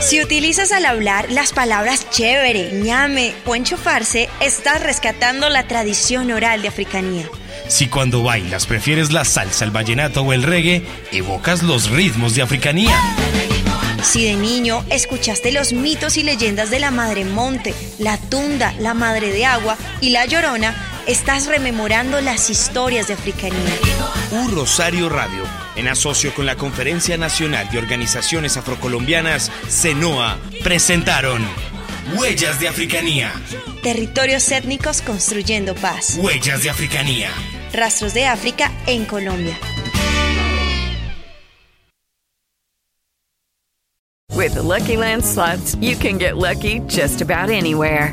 Si 0.00 0.22
utilizas 0.22 0.72
al 0.72 0.86
hablar 0.86 1.30
las 1.30 1.52
palabras 1.52 2.08
chévere, 2.10 2.70
ñame 2.72 3.34
o 3.44 3.56
enchufarse, 3.56 4.28
estás 4.40 4.80
rescatando 4.82 5.50
la 5.50 5.66
tradición 5.66 6.30
oral 6.30 6.62
de 6.62 6.68
africanía. 6.68 7.28
Si 7.66 7.88
cuando 7.88 8.22
bailas 8.22 8.66
prefieres 8.66 9.12
la 9.12 9.24
salsa, 9.24 9.64
el 9.64 9.70
vallenato 9.70 10.22
o 10.22 10.32
el 10.32 10.44
reggae, 10.44 10.86
evocas 11.12 11.62
los 11.62 11.90
ritmos 11.90 12.34
de 12.34 12.42
africanía. 12.42 12.96
Si 14.02 14.24
de 14.24 14.36
niño 14.36 14.84
escuchaste 14.88 15.50
los 15.52 15.72
mitos 15.72 16.16
y 16.16 16.22
leyendas 16.22 16.70
de 16.70 16.78
la 16.78 16.90
Madre 16.90 17.24
Monte, 17.24 17.74
la 17.98 18.16
Tunda, 18.16 18.72
la 18.78 18.94
Madre 18.94 19.32
de 19.32 19.44
Agua 19.44 19.76
y 20.00 20.10
la 20.10 20.24
Llorona, 20.24 20.74
estás 21.06 21.46
rememorando 21.46 22.20
las 22.20 22.48
historias 22.48 23.08
de 23.08 23.14
africanía. 23.14 23.74
Un 24.30 24.54
Rosario 24.54 25.08
Radio, 25.08 25.42
en 25.78 25.86
asocio 25.86 26.34
con 26.34 26.44
la 26.44 26.56
Conferencia 26.56 27.16
Nacional 27.16 27.70
de 27.70 27.78
Organizaciones 27.78 28.56
Afrocolombianas, 28.56 29.50
CENOA, 29.68 30.38
presentaron 30.64 31.46
Huellas 32.16 32.58
de 32.58 32.68
Africanía. 32.68 33.32
Territorios 33.82 34.50
étnicos 34.50 35.02
construyendo 35.02 35.74
paz. 35.76 36.18
Huellas 36.18 36.64
de 36.64 36.70
Africanía. 36.70 37.30
Rastros 37.72 38.12
de 38.12 38.26
África 38.26 38.72
en 38.86 39.04
Colombia. 39.04 39.56
With 44.34 44.54
the 44.54 44.62
Lucky 44.62 44.96
Land 44.96 45.24
slots, 45.24 45.76
you 45.80 45.96
can 45.96 46.18
get 46.18 46.36
lucky 46.36 46.80
just 46.88 47.20
about 47.20 47.50
anywhere. 47.50 48.12